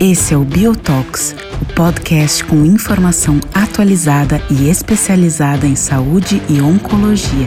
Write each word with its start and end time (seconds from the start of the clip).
Esse 0.00 0.34
é 0.34 0.36
o 0.36 0.44
Biotox, 0.44 1.36
o 1.62 1.74
podcast 1.74 2.44
com 2.44 2.64
informação 2.64 3.36
atualizada 3.54 4.38
e 4.50 4.68
especializada 4.68 5.66
em 5.66 5.76
saúde 5.76 6.42
e 6.50 6.60
oncologia. 6.60 7.46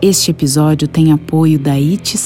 Este 0.00 0.30
episódio 0.30 0.88
tem 0.88 1.12
apoio 1.12 1.58
da 1.58 1.72
It. 1.72 2.16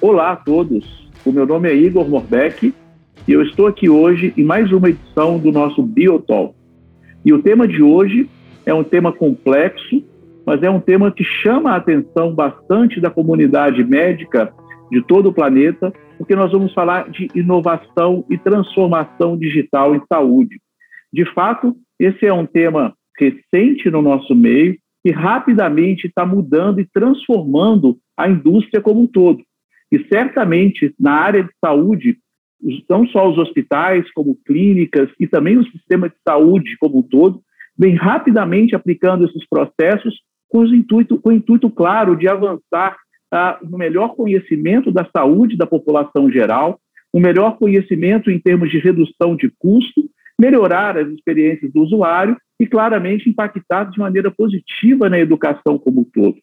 Olá 0.00 0.32
a 0.32 0.36
todos, 0.36 1.08
o 1.24 1.32
meu 1.32 1.46
nome 1.46 1.70
é 1.70 1.74
Igor 1.74 2.08
Morbeck 2.08 2.74
e 3.26 3.32
eu 3.32 3.42
estou 3.42 3.66
aqui 3.66 3.88
hoje 3.88 4.34
em 4.36 4.44
mais 4.44 4.70
uma 4.70 4.90
edição 4.90 5.38
do 5.38 5.50
nosso 5.50 5.82
Biotalk. 5.82 6.54
E 7.24 7.32
o 7.32 7.42
tema 7.42 7.66
de 7.66 7.82
hoje 7.82 8.28
é 8.66 8.74
um 8.74 8.84
tema 8.84 9.12
complexo, 9.12 10.02
mas 10.48 10.62
é 10.62 10.70
um 10.70 10.80
tema 10.80 11.12
que 11.12 11.22
chama 11.22 11.72
a 11.72 11.76
atenção 11.76 12.34
bastante 12.34 13.02
da 13.02 13.10
comunidade 13.10 13.84
médica 13.84 14.50
de 14.90 15.02
todo 15.02 15.28
o 15.28 15.32
planeta, 15.32 15.92
porque 16.16 16.34
nós 16.34 16.50
vamos 16.50 16.72
falar 16.72 17.10
de 17.10 17.28
inovação 17.34 18.24
e 18.30 18.38
transformação 18.38 19.36
digital 19.36 19.94
em 19.94 20.00
saúde. 20.10 20.58
De 21.12 21.26
fato, 21.34 21.76
esse 22.00 22.24
é 22.24 22.32
um 22.32 22.46
tema 22.46 22.94
recente 23.18 23.90
no 23.90 24.00
nosso 24.00 24.34
meio 24.34 24.74
e 25.04 25.10
rapidamente 25.10 26.06
está 26.06 26.24
mudando 26.24 26.80
e 26.80 26.88
transformando 26.94 27.98
a 28.16 28.26
indústria 28.26 28.80
como 28.80 29.02
um 29.02 29.06
todo. 29.06 29.42
E 29.92 30.02
certamente 30.04 30.94
na 30.98 31.12
área 31.12 31.42
de 31.42 31.50
saúde, 31.62 32.16
não 32.88 33.06
só 33.08 33.28
os 33.28 33.36
hospitais, 33.36 34.10
como 34.12 34.38
clínicas 34.46 35.10
e 35.20 35.26
também 35.26 35.58
o 35.58 35.70
sistema 35.70 36.08
de 36.08 36.16
saúde 36.26 36.74
como 36.80 37.00
um 37.00 37.02
todo, 37.02 37.42
vem 37.78 37.94
rapidamente 37.94 38.74
aplicando 38.74 39.26
esses 39.26 39.46
processos 39.46 40.26
com, 40.48 40.60
o 40.60 40.74
intuito, 40.74 41.18
com 41.18 41.30
o 41.30 41.32
intuito 41.32 41.70
claro 41.70 42.16
de 42.16 42.28
avançar 42.28 42.96
ah, 43.32 43.58
no 43.62 43.76
melhor 43.76 44.14
conhecimento 44.14 44.90
da 44.90 45.06
saúde 45.14 45.56
da 45.56 45.66
população 45.66 46.30
geral, 46.30 46.80
um 47.12 47.20
melhor 47.20 47.56
conhecimento 47.56 48.30
em 48.30 48.38
termos 48.38 48.70
de 48.70 48.78
redução 48.78 49.36
de 49.36 49.50
custo, 49.58 50.08
melhorar 50.40 50.96
as 50.96 51.08
experiências 51.08 51.72
do 51.72 51.82
usuário 51.82 52.36
e, 52.60 52.66
claramente, 52.66 53.28
impactar 53.28 53.84
de 53.84 53.98
maneira 53.98 54.30
positiva 54.30 55.08
na 55.08 55.18
educação 55.18 55.78
como 55.78 56.00
um 56.00 56.04
todo. 56.04 56.36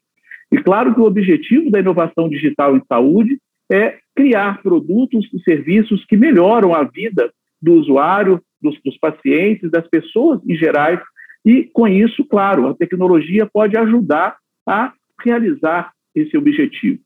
E 0.51 0.57
claro 0.57 0.93
que 0.93 0.99
o 0.99 1.05
objetivo 1.05 1.71
da 1.71 1.79
inovação 1.79 2.29
digital 2.29 2.75
em 2.75 2.81
saúde 2.87 3.39
é 3.71 3.97
criar 4.15 4.61
produtos 4.61 5.27
e 5.33 5.39
serviços 5.41 6.05
que 6.05 6.15
melhoram 6.15 6.73
a 6.73 6.83
vida 6.83 7.31
do 7.61 7.73
usuário, 7.73 8.41
dos, 8.61 8.79
dos 8.83 8.97
pacientes, 8.97 9.71
das 9.71 9.87
pessoas 9.87 10.39
em 10.47 10.55
gerais. 10.55 10.99
E, 11.45 11.63
com 11.71 11.87
isso, 11.87 12.25
claro, 12.25 12.67
a 12.67 12.73
tecnologia 12.73 13.45
pode 13.45 13.77
ajudar 13.77 14.37
a 14.67 14.91
realizar 15.23 15.91
esse 16.15 16.35
objetivo. 16.35 16.99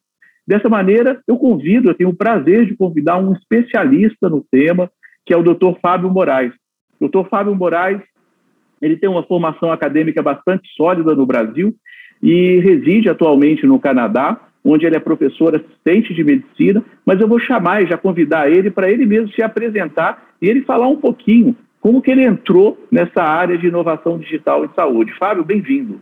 Dessa 0.48 0.70
maneira, 0.70 1.22
eu 1.28 1.38
convido, 1.38 1.90
eu 1.90 1.94
tenho 1.94 2.10
o 2.10 2.16
prazer 2.16 2.66
de 2.66 2.76
convidar 2.76 3.18
um 3.18 3.34
especialista 3.34 4.30
no 4.30 4.44
tema, 4.50 4.90
que 5.26 5.34
é 5.34 5.38
o 5.38 5.44
Dr. 5.44 5.78
Fábio 5.82 6.10
Moraes. 6.10 6.54
O 7.00 7.08
Dr. 7.08 7.28
Fábio 7.30 7.54
Moraes, 7.54 8.02
ele 8.82 8.96
tem 8.96 9.10
uma 9.10 9.24
formação 9.24 9.72
acadêmica 9.72 10.24
bastante 10.24 10.68
sólida 10.76 11.14
no 11.14 11.26
Brasil 11.26 11.76
e 12.24 12.60
reside 12.60 13.10
atualmente 13.10 13.68
no 13.68 13.80
Canadá, 13.80 14.40
onde 14.64 14.86
ele 14.86 14.96
é 14.96 15.00
professor 15.00 15.56
assistente 15.56 16.14
de 16.14 16.24
medicina, 16.24 16.84
mas 17.06 17.20
eu 17.20 17.28
vou 17.28 17.40
chamar 17.40 17.84
e 17.84 17.88
já 17.88 17.98
convidar 17.98 18.50
ele 18.50 18.72
para 18.72 18.90
ele 18.90 19.06
mesmo 19.06 19.32
se 19.34 19.42
apresentar 19.42 20.30
e 20.42 20.48
ele 20.48 20.62
falar 20.62 20.88
um 20.88 20.98
pouquinho 20.98 21.56
como 21.82 22.02
que 22.02 22.12
ele 22.12 22.26
entrou 22.26 22.78
nessa 22.92 23.22
área 23.22 23.58
de 23.58 23.68
inovação 23.68 24.18
digital 24.18 24.66
em 24.66 24.70
saúde. 24.76 25.18
Fábio, 25.18 25.44
bem-vindo. 25.44 26.02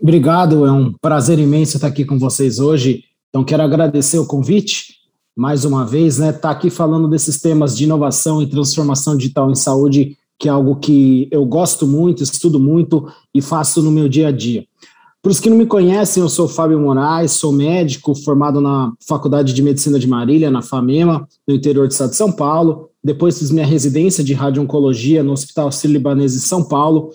Obrigado, 0.00 0.66
é 0.66 0.72
um 0.72 0.92
prazer 1.00 1.38
imenso 1.38 1.76
estar 1.76 1.86
aqui 1.86 2.04
com 2.04 2.18
vocês 2.18 2.58
hoje. 2.58 3.04
Então, 3.28 3.44
quero 3.44 3.62
agradecer 3.62 4.18
o 4.18 4.26
convite, 4.26 4.96
mais 5.36 5.64
uma 5.64 5.86
vez, 5.86 6.18
né? 6.18 6.30
Estar 6.30 6.40
tá 6.40 6.50
aqui 6.50 6.70
falando 6.70 7.08
desses 7.08 7.40
temas 7.40 7.76
de 7.76 7.84
inovação 7.84 8.42
e 8.42 8.48
transformação 8.48 9.16
digital 9.16 9.50
em 9.50 9.54
saúde, 9.54 10.16
que 10.38 10.48
é 10.48 10.52
algo 10.52 10.76
que 10.76 11.28
eu 11.30 11.44
gosto 11.46 11.86
muito, 11.86 12.22
estudo 12.22 12.58
muito 12.58 13.10
e 13.34 13.40
faço 13.40 13.82
no 13.82 13.92
meu 13.92 14.08
dia 14.08 14.28
a 14.28 14.32
dia. 14.32 14.66
Para 15.22 15.30
os 15.30 15.38
que 15.38 15.48
não 15.48 15.56
me 15.56 15.66
conhecem, 15.66 16.20
eu 16.20 16.28
sou 16.28 16.48
Fábio 16.48 16.80
Moraes, 16.80 17.30
sou 17.30 17.52
médico 17.52 18.12
formado 18.12 18.60
na 18.60 18.92
Faculdade 19.06 19.54
de 19.54 19.62
Medicina 19.62 19.96
de 19.96 20.08
Marília, 20.08 20.50
na 20.50 20.62
FAMEMA, 20.62 21.28
no 21.46 21.54
interior 21.54 21.86
do 21.86 21.92
estado 21.92 22.10
de 22.10 22.16
São 22.16 22.32
Paulo. 22.32 22.88
Depois 23.04 23.38
fiz 23.38 23.52
minha 23.52 23.64
residência 23.64 24.24
de 24.24 24.34
radio-oncologia 24.34 25.22
no 25.22 25.30
Hospital 25.30 25.70
Sírio-Libanês 25.70 26.32
de 26.32 26.40
São 26.40 26.64
Paulo. 26.64 27.10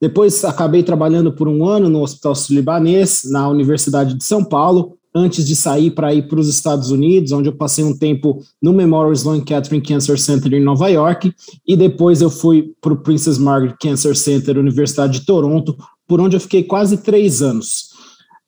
Depois 0.00 0.44
acabei 0.44 0.82
trabalhando 0.82 1.32
por 1.32 1.46
um 1.46 1.64
ano 1.64 1.88
no 1.88 2.02
Hospital 2.02 2.34
Sírio-Libanês, 2.34 3.22
na 3.30 3.48
Universidade 3.48 4.14
de 4.14 4.24
São 4.24 4.42
Paulo, 4.42 4.98
antes 5.14 5.46
de 5.46 5.54
sair 5.54 5.92
para 5.92 6.12
ir 6.12 6.26
para 6.26 6.40
os 6.40 6.48
Estados 6.48 6.90
Unidos, 6.90 7.30
onde 7.30 7.48
eu 7.48 7.54
passei 7.54 7.84
um 7.84 7.96
tempo 7.96 8.42
no 8.60 8.72
Memorial 8.72 9.12
Sloan 9.12 9.40
Kettering 9.40 9.80
Cancer 9.80 10.18
Center 10.18 10.52
em 10.54 10.60
Nova 10.60 10.88
York, 10.88 11.32
e 11.64 11.76
depois 11.76 12.20
eu 12.20 12.30
fui 12.30 12.72
para 12.80 12.92
o 12.92 12.96
Princess 12.96 13.38
Margaret 13.38 13.76
Cancer 13.80 14.16
Center, 14.16 14.58
Universidade 14.58 15.20
de 15.20 15.24
Toronto, 15.24 15.76
por 16.06 16.20
onde 16.20 16.36
eu 16.36 16.40
fiquei 16.40 16.62
quase 16.62 16.98
três 16.98 17.42
anos. 17.42 17.90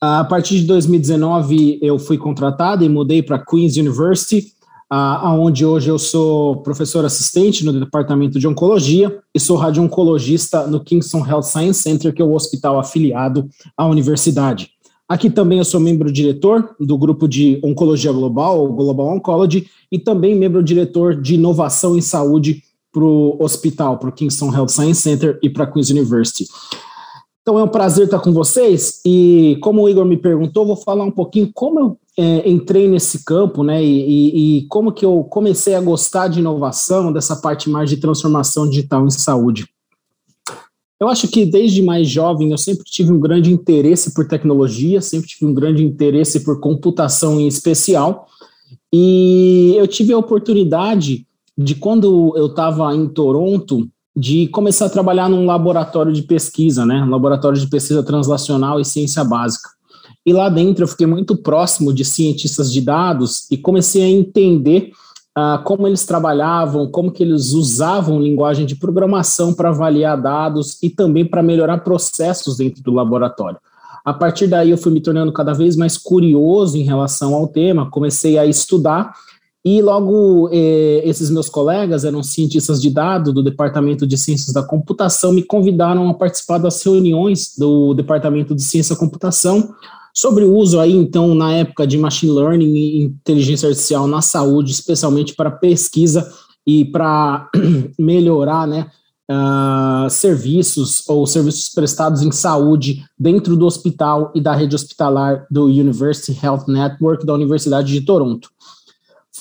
A 0.00 0.24
partir 0.24 0.60
de 0.60 0.66
2019, 0.66 1.78
eu 1.80 1.98
fui 1.98 2.18
contratado 2.18 2.84
e 2.84 2.88
mudei 2.88 3.22
para 3.22 3.42
Queen's 3.44 3.76
University, 3.76 4.52
aonde 4.88 5.64
hoje 5.64 5.88
eu 5.88 5.98
sou 5.98 6.62
professor 6.62 7.04
assistente 7.04 7.64
no 7.64 7.72
departamento 7.72 8.38
de 8.38 8.46
oncologia 8.46 9.18
e 9.34 9.40
sou 9.40 9.56
radio-oncologista 9.56 10.66
no 10.66 10.80
Kingston 10.80 11.26
Health 11.26 11.42
Science 11.42 11.82
Center, 11.82 12.14
que 12.14 12.22
é 12.22 12.24
o 12.24 12.34
hospital 12.34 12.78
afiliado 12.78 13.48
à 13.76 13.86
universidade. 13.86 14.70
Aqui 15.08 15.30
também 15.30 15.58
eu 15.58 15.64
sou 15.64 15.80
membro 15.80 16.12
diretor 16.12 16.74
do 16.80 16.98
grupo 16.98 17.28
de 17.28 17.60
Oncologia 17.62 18.12
Global, 18.12 18.66
Global 18.72 19.14
Oncology, 19.14 19.68
e 19.90 19.98
também 19.98 20.34
membro 20.34 20.62
diretor 20.62 21.20
de 21.20 21.36
inovação 21.36 21.96
em 21.96 22.00
saúde 22.00 22.62
para 22.92 23.04
o 23.04 23.36
hospital, 23.40 23.98
para 23.98 24.08
o 24.08 24.12
Kingston 24.12 24.52
Health 24.52 24.68
Science 24.68 25.02
Center 25.02 25.38
e 25.42 25.48
para 25.48 25.64
a 25.64 25.66
Queen's 25.66 25.90
University. 25.90 26.46
Então 27.46 27.60
é 27.60 27.62
um 27.62 27.68
prazer 27.68 28.06
estar 28.06 28.18
com 28.18 28.32
vocês. 28.32 29.00
E 29.06 29.56
como 29.62 29.82
o 29.82 29.88
Igor 29.88 30.04
me 30.04 30.16
perguntou, 30.16 30.66
vou 30.66 30.74
falar 30.74 31.04
um 31.04 31.12
pouquinho 31.12 31.48
como 31.54 31.78
eu 31.78 31.98
é, 32.18 32.50
entrei 32.50 32.88
nesse 32.88 33.24
campo, 33.24 33.62
né, 33.62 33.84
e, 33.84 34.58
e, 34.58 34.66
como 34.66 34.90
que 34.90 35.04
eu 35.04 35.22
comecei 35.22 35.76
a 35.76 35.80
gostar 35.80 36.26
de 36.26 36.40
inovação, 36.40 37.12
dessa 37.12 37.36
parte 37.36 37.70
mais 37.70 37.88
de 37.88 37.98
transformação 37.98 38.68
digital 38.68 39.06
em 39.06 39.10
saúde. 39.10 39.68
Eu 40.98 41.08
acho 41.08 41.28
que 41.28 41.46
desde 41.46 41.82
mais 41.82 42.08
jovem 42.08 42.50
eu 42.50 42.58
sempre 42.58 42.84
tive 42.84 43.12
um 43.12 43.20
grande 43.20 43.52
interesse 43.52 44.12
por 44.12 44.26
tecnologia, 44.26 45.00
sempre 45.00 45.28
tive 45.28 45.46
um 45.46 45.54
grande 45.54 45.84
interesse 45.84 46.40
por 46.40 46.58
computação 46.58 47.38
em 47.38 47.46
especial, 47.46 48.26
e 48.92 49.72
eu 49.76 49.86
tive 49.86 50.12
a 50.12 50.18
oportunidade 50.18 51.24
de 51.56 51.76
quando 51.76 52.34
eu 52.36 52.46
estava 52.46 52.92
em 52.92 53.06
Toronto, 53.06 53.88
de 54.16 54.48
começar 54.48 54.86
a 54.86 54.90
trabalhar 54.90 55.28
num 55.28 55.44
laboratório 55.44 56.12
de 56.12 56.22
pesquisa, 56.22 56.86
né? 56.86 57.02
Um 57.02 57.10
laboratório 57.10 57.60
de 57.60 57.66
pesquisa 57.66 58.02
translacional 58.02 58.80
e 58.80 58.84
ciência 58.84 59.22
básica. 59.22 59.68
E 60.24 60.32
lá 60.32 60.48
dentro 60.48 60.84
eu 60.84 60.88
fiquei 60.88 61.06
muito 61.06 61.36
próximo 61.36 61.92
de 61.92 62.04
cientistas 62.04 62.72
de 62.72 62.80
dados 62.80 63.46
e 63.50 63.56
comecei 63.58 64.02
a 64.02 64.08
entender 64.08 64.90
uh, 65.36 65.62
como 65.62 65.86
eles 65.86 66.06
trabalhavam, 66.06 66.90
como 66.90 67.12
que 67.12 67.22
eles 67.22 67.52
usavam 67.52 68.20
linguagem 68.20 68.64
de 68.64 68.74
programação 68.74 69.52
para 69.52 69.68
avaliar 69.68 70.20
dados 70.20 70.82
e 70.82 70.88
também 70.88 71.24
para 71.24 71.42
melhorar 71.42 71.78
processos 71.78 72.56
dentro 72.56 72.82
do 72.82 72.92
laboratório. 72.92 73.58
A 74.02 74.14
partir 74.14 74.46
daí 74.46 74.70
eu 74.70 74.78
fui 74.78 74.92
me 74.92 75.00
tornando 75.00 75.32
cada 75.32 75.52
vez 75.52 75.76
mais 75.76 75.98
curioso 75.98 76.78
em 76.78 76.84
relação 76.84 77.34
ao 77.34 77.46
tema, 77.48 77.90
comecei 77.90 78.38
a 78.38 78.46
estudar 78.46 79.12
e 79.68 79.82
logo 79.82 80.48
eh, 80.52 81.02
esses 81.04 81.28
meus 81.28 81.48
colegas 81.48 82.04
eram 82.04 82.22
cientistas 82.22 82.80
de 82.80 82.88
dados 82.88 83.34
do 83.34 83.42
Departamento 83.42 84.06
de 84.06 84.16
Ciências 84.16 84.52
da 84.52 84.62
Computação, 84.62 85.32
me 85.32 85.42
convidaram 85.42 86.08
a 86.08 86.14
participar 86.14 86.58
das 86.58 86.80
reuniões 86.84 87.52
do 87.58 87.92
Departamento 87.92 88.54
de 88.54 88.62
Ciência 88.62 88.94
da 88.94 89.00
Computação 89.00 89.74
sobre 90.14 90.44
o 90.44 90.54
uso 90.54 90.78
aí, 90.78 90.92
então, 90.92 91.34
na 91.34 91.52
época 91.52 91.84
de 91.84 91.98
machine 91.98 92.30
learning 92.30 92.76
e 92.76 93.02
inteligência 93.06 93.68
artificial 93.68 94.06
na 94.06 94.22
saúde, 94.22 94.70
especialmente 94.70 95.34
para 95.34 95.50
pesquisa 95.50 96.32
e 96.64 96.84
para 96.84 97.50
melhorar, 97.98 98.68
né, 98.68 98.86
uh, 99.28 100.08
serviços 100.08 101.02
ou 101.08 101.26
serviços 101.26 101.70
prestados 101.70 102.22
em 102.22 102.30
saúde 102.30 103.04
dentro 103.18 103.56
do 103.56 103.66
hospital 103.66 104.30
e 104.32 104.40
da 104.40 104.54
rede 104.54 104.76
hospitalar 104.76 105.44
do 105.50 105.64
University 105.64 106.38
Health 106.40 106.66
Network 106.68 107.26
da 107.26 107.34
Universidade 107.34 107.92
de 107.92 108.02
Toronto. 108.02 108.48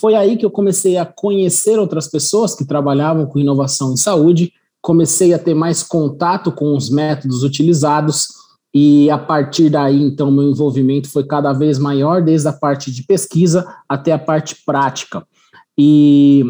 Foi 0.00 0.14
aí 0.14 0.36
que 0.36 0.44
eu 0.44 0.50
comecei 0.50 0.96
a 0.96 1.06
conhecer 1.06 1.78
outras 1.78 2.06
pessoas 2.08 2.54
que 2.54 2.64
trabalhavam 2.64 3.26
com 3.26 3.38
inovação 3.38 3.92
em 3.92 3.96
saúde, 3.96 4.52
comecei 4.82 5.32
a 5.32 5.38
ter 5.38 5.54
mais 5.54 5.82
contato 5.82 6.52
com 6.52 6.76
os 6.76 6.90
métodos 6.90 7.42
utilizados 7.42 8.28
e 8.78 9.08
a 9.10 9.16
partir 9.16 9.70
daí, 9.70 10.02
então, 10.02 10.30
meu 10.30 10.50
envolvimento 10.50 11.08
foi 11.08 11.24
cada 11.24 11.50
vez 11.54 11.78
maior, 11.78 12.22
desde 12.22 12.46
a 12.46 12.52
parte 12.52 12.92
de 12.92 13.04
pesquisa 13.04 13.66
até 13.88 14.12
a 14.12 14.18
parte 14.18 14.62
prática. 14.66 15.26
E 15.78 16.44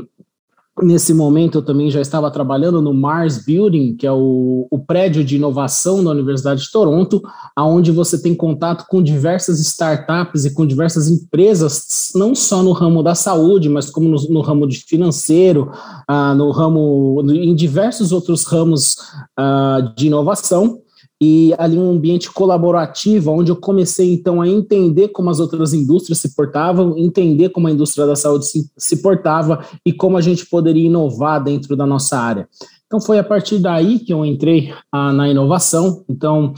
Nesse 0.83 1.15
momento, 1.15 1.59
eu 1.59 1.63
também 1.63 1.91
já 1.91 2.03
estava 2.03 2.31
trabalhando 2.31 2.83
no 2.83 2.93
Mars 2.93 3.43
Building, 3.43 3.97
que 3.97 4.07
é 4.07 4.13
o, 4.13 4.67
o 4.71 4.79
prédio 4.79 5.25
de 5.25 5.37
inovação 5.37 6.05
da 6.05 6.11
Universidade 6.11 6.63
de 6.63 6.71
Toronto, 6.71 7.23
onde 7.57 7.91
você 7.91 8.21
tem 8.21 8.35
contato 8.35 8.87
com 8.87 9.03
diversas 9.03 9.59
startups 9.59 10.45
e 10.45 10.53
com 10.53 10.67
diversas 10.67 11.09
empresas, 11.09 12.11
não 12.15 12.35
só 12.35 12.63
no 12.63 12.73
ramo 12.73 13.03
da 13.03 13.15
saúde, 13.15 13.71
mas 13.71 13.89
como 13.89 14.07
no, 14.07 14.21
no 14.29 14.41
ramo 14.43 14.69
de 14.69 14.81
financeiro, 14.81 15.71
ah, 16.07 16.35
no 16.35 16.51
ramo, 16.51 17.25
em 17.31 17.55
diversos 17.55 18.13
outros 18.13 18.45
ramos 18.45 18.99
ah, 19.35 19.95
de 19.97 20.09
inovação 20.09 20.83
e 21.21 21.55
ali 21.59 21.79
um 21.79 21.91
ambiente 21.91 22.31
colaborativo, 22.31 23.31
onde 23.31 23.51
eu 23.51 23.57
comecei 23.57 24.13
então 24.13 24.41
a 24.41 24.49
entender 24.49 25.09
como 25.09 25.31
as 25.31 25.41
outras 25.41 25.73
indústrias 25.73 26.19
se 26.19 26.35
portavam, 26.35 26.97
entender 26.97 27.49
como 27.49 27.69
a 27.69 27.71
indústria 27.71 28.07
da 28.07 28.15
saúde 28.15 28.47
se, 28.47 28.71
se 28.77 29.01
portava 29.01 29.65
e 29.85 29.93
como 29.93 30.17
a 30.17 30.21
gente 30.21 30.45
poderia 30.47 30.87
inovar 30.87 31.43
dentro 31.43 31.75
da 31.75 31.87
nossa 31.87 32.19
área. 32.19 32.49
Então 32.87 33.01
foi 33.01 33.19
a 33.19 33.25
partir 33.25 33.59
daí 33.59 33.99
que 33.99 34.13
eu 34.13 34.25
entrei 34.25 34.73
ah, 34.93 35.13
na 35.13 35.29
inovação. 35.29 36.05
Então 36.09 36.53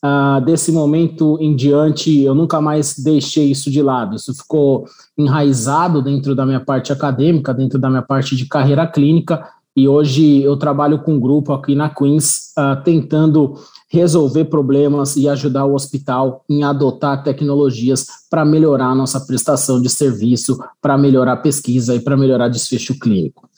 ah, 0.00 0.38
desse 0.40 0.70
momento 0.70 1.36
em 1.40 1.56
diante 1.56 2.22
eu 2.22 2.34
nunca 2.34 2.60
mais 2.60 2.96
deixei 2.98 3.50
isso 3.50 3.70
de 3.70 3.82
lado. 3.82 4.14
Isso 4.14 4.32
ficou 4.34 4.84
enraizado 5.18 6.00
dentro 6.00 6.34
da 6.36 6.46
minha 6.46 6.60
parte 6.60 6.92
acadêmica, 6.92 7.52
dentro 7.52 7.78
da 7.78 7.90
minha 7.90 8.02
parte 8.02 8.36
de 8.36 8.46
carreira 8.46 8.86
clínica. 8.86 9.48
E 9.76 9.88
hoje 9.88 10.42
eu 10.42 10.56
trabalho 10.56 11.00
com 11.00 11.14
um 11.14 11.20
grupo 11.20 11.52
aqui 11.52 11.74
na 11.74 11.90
Queens, 11.90 12.52
ah, 12.56 12.76
tentando 12.76 13.54
resolver 13.90 14.44
problemas 14.44 15.16
e 15.16 15.28
ajudar 15.28 15.64
o 15.64 15.74
hospital 15.74 16.44
em 16.48 16.62
adotar 16.62 17.24
tecnologias 17.24 18.06
para 18.30 18.44
melhorar 18.44 18.86
a 18.86 18.94
nossa 18.94 19.24
prestação 19.26 19.80
de 19.82 19.88
serviço, 19.88 20.58
para 20.80 20.96
melhorar 20.96 21.32
a 21.32 21.36
pesquisa 21.36 21.94
e 21.94 22.00
para 22.00 22.16
melhorar 22.16 22.48
desfecho 22.48 22.98
clínico. 22.98 23.48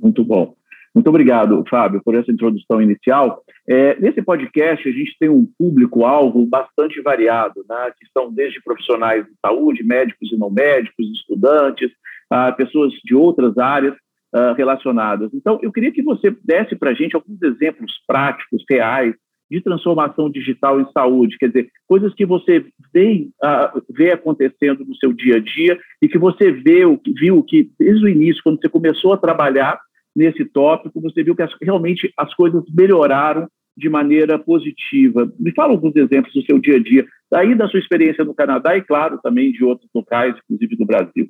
Muito 0.00 0.24
bom. 0.24 0.54
Muito 0.94 1.08
obrigado, 1.08 1.64
Fábio, 1.70 2.02
por 2.04 2.14
essa 2.14 2.30
introdução 2.30 2.80
inicial. 2.80 3.42
É, 3.68 3.98
nesse 4.00 4.20
podcast, 4.20 4.86
a 4.86 4.92
gente 4.92 5.16
tem 5.18 5.28
um 5.28 5.46
público-alvo 5.58 6.44
bastante 6.46 7.00
variado, 7.00 7.64
né, 7.68 7.92
que 7.98 8.06
são 8.12 8.32
desde 8.32 8.62
profissionais 8.62 9.24
de 9.24 9.32
saúde, 9.40 9.84
médicos 9.84 10.30
e 10.32 10.36
não 10.36 10.50
médicos, 10.50 11.06
estudantes, 11.12 11.90
ah, 12.30 12.52
pessoas 12.52 12.92
de 13.04 13.14
outras 13.14 13.56
áreas 13.56 13.94
ah, 14.34 14.54
relacionadas. 14.56 15.30
Então, 15.34 15.58
eu 15.62 15.70
queria 15.70 15.92
que 15.92 16.02
você 16.02 16.34
desse 16.42 16.74
para 16.74 16.90
a 16.90 16.94
gente 16.94 17.14
alguns 17.14 17.42
exemplos 17.42 17.92
práticos, 18.06 18.64
reais, 18.70 19.14
de 19.50 19.60
transformação 19.60 20.30
digital 20.30 20.80
em 20.80 20.90
saúde, 20.90 21.36
quer 21.36 21.48
dizer, 21.48 21.68
coisas 21.86 22.14
que 22.14 22.24
você 22.24 22.64
vê, 22.94 23.28
uh, 23.44 23.82
vê 23.90 24.10
acontecendo 24.10 24.82
no 24.86 24.96
seu 24.96 25.12
dia 25.12 25.36
a 25.36 25.38
dia 25.38 25.78
e 26.00 26.08
que 26.08 26.16
você 26.16 26.50
vê, 26.50 26.80
viu 27.14 27.42
que 27.42 27.70
desde 27.78 28.02
o 28.02 28.08
início, 28.08 28.42
quando 28.42 28.58
você 28.58 28.70
começou 28.70 29.12
a 29.12 29.18
trabalhar 29.18 29.78
nesse 30.16 30.42
tópico, 30.46 31.02
você 31.02 31.22
viu 31.22 31.36
que 31.36 31.42
as, 31.42 31.52
realmente 31.60 32.10
as 32.16 32.32
coisas 32.32 32.64
melhoraram 32.74 33.46
de 33.76 33.90
maneira 33.90 34.38
positiva. 34.38 35.30
Me 35.38 35.52
fala 35.52 35.72
alguns 35.72 35.94
exemplos 35.96 36.32
do 36.32 36.42
seu 36.46 36.58
dia 36.58 36.76
a 36.76 36.82
dia, 36.82 37.06
daí 37.30 37.54
da 37.54 37.68
sua 37.68 37.80
experiência 37.80 38.24
no 38.24 38.34
Canadá 38.34 38.74
e, 38.74 38.80
claro, 38.80 39.20
também 39.22 39.52
de 39.52 39.62
outros 39.62 39.90
locais, 39.94 40.34
inclusive 40.44 40.76
do 40.76 40.86
Brasil. 40.86 41.28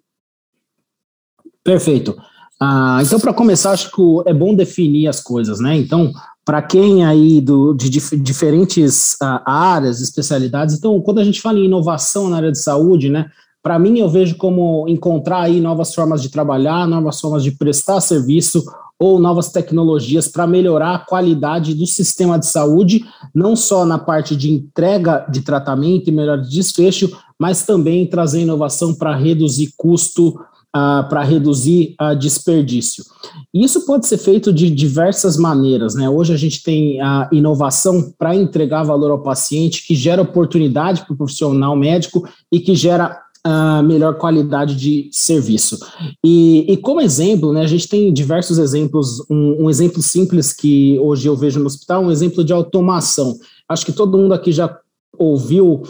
Perfeito. 1.64 2.14
Ah, 2.64 3.00
então, 3.02 3.18
para 3.18 3.34
começar, 3.34 3.72
acho 3.72 3.90
que 3.90 4.02
é 4.24 4.32
bom 4.32 4.54
definir 4.54 5.08
as 5.08 5.20
coisas, 5.20 5.58
né? 5.58 5.76
Então, 5.76 6.12
para 6.44 6.62
quem 6.62 7.04
aí 7.04 7.40
do, 7.40 7.74
de 7.74 7.90
dif 7.90 8.16
diferentes 8.16 9.14
uh, 9.14 9.42
áreas, 9.44 10.00
especialidades. 10.00 10.76
Então, 10.76 11.00
quando 11.00 11.18
a 11.18 11.24
gente 11.24 11.40
fala 11.40 11.58
em 11.58 11.64
inovação 11.64 12.30
na 12.30 12.36
área 12.36 12.52
de 12.52 12.60
saúde, 12.60 13.08
né, 13.08 13.26
para 13.64 13.80
mim 13.80 13.98
eu 13.98 14.08
vejo 14.08 14.36
como 14.36 14.86
encontrar 14.86 15.40
aí 15.40 15.60
novas 15.60 15.92
formas 15.92 16.22
de 16.22 16.28
trabalhar, 16.28 16.86
novas 16.86 17.20
formas 17.20 17.42
de 17.42 17.50
prestar 17.50 18.00
serviço 18.00 18.64
ou 18.96 19.18
novas 19.18 19.50
tecnologias 19.50 20.28
para 20.28 20.46
melhorar 20.46 20.94
a 20.94 20.98
qualidade 21.00 21.74
do 21.74 21.84
sistema 21.88 22.38
de 22.38 22.46
saúde, 22.46 23.04
não 23.34 23.56
só 23.56 23.84
na 23.84 23.98
parte 23.98 24.36
de 24.36 24.52
entrega 24.52 25.26
de 25.28 25.40
tratamento 25.40 26.06
e 26.06 26.12
melhor 26.12 26.40
desfecho, 26.40 27.10
mas 27.36 27.64
também 27.66 28.06
trazer 28.06 28.42
inovação 28.42 28.94
para 28.94 29.16
reduzir 29.16 29.74
custo 29.76 30.38
para 30.72 31.22
reduzir 31.22 31.94
a 31.98 32.14
desperdício. 32.14 33.04
Isso 33.52 33.84
pode 33.84 34.06
ser 34.06 34.16
feito 34.16 34.52
de 34.52 34.70
diversas 34.70 35.36
maneiras, 35.36 35.94
né? 35.94 36.08
Hoje 36.08 36.32
a 36.32 36.36
gente 36.36 36.62
tem 36.62 37.00
a 37.00 37.28
inovação 37.30 38.12
para 38.18 38.34
entregar 38.34 38.82
valor 38.82 39.10
ao 39.10 39.22
paciente, 39.22 39.86
que 39.86 39.94
gera 39.94 40.22
oportunidade 40.22 41.04
para 41.04 41.12
o 41.12 41.16
profissional 41.16 41.76
médico 41.76 42.26
e 42.50 42.58
que 42.58 42.74
gera 42.74 43.20
a 43.44 43.82
melhor 43.82 44.14
qualidade 44.18 44.76
de 44.76 45.10
serviço. 45.12 45.78
E, 46.24 46.64
e, 46.68 46.76
como 46.76 47.00
exemplo, 47.00 47.52
né, 47.52 47.62
a 47.62 47.66
gente 47.66 47.88
tem 47.88 48.12
diversos 48.12 48.56
exemplos. 48.58 49.20
Um, 49.28 49.64
um, 49.64 49.70
exemplo 49.70 50.00
simples 50.00 50.52
que 50.52 50.98
hoje 51.00 51.26
eu 51.26 51.36
vejo 51.36 51.58
no 51.58 51.66
hospital, 51.66 52.04
um 52.04 52.10
exemplo 52.10 52.44
de 52.44 52.52
automação. 52.52 53.36
Acho 53.68 53.84
que 53.84 53.92
todo 53.92 54.16
mundo 54.16 54.32
aqui 54.32 54.52
já 54.52 54.78
ouviu 55.18 55.82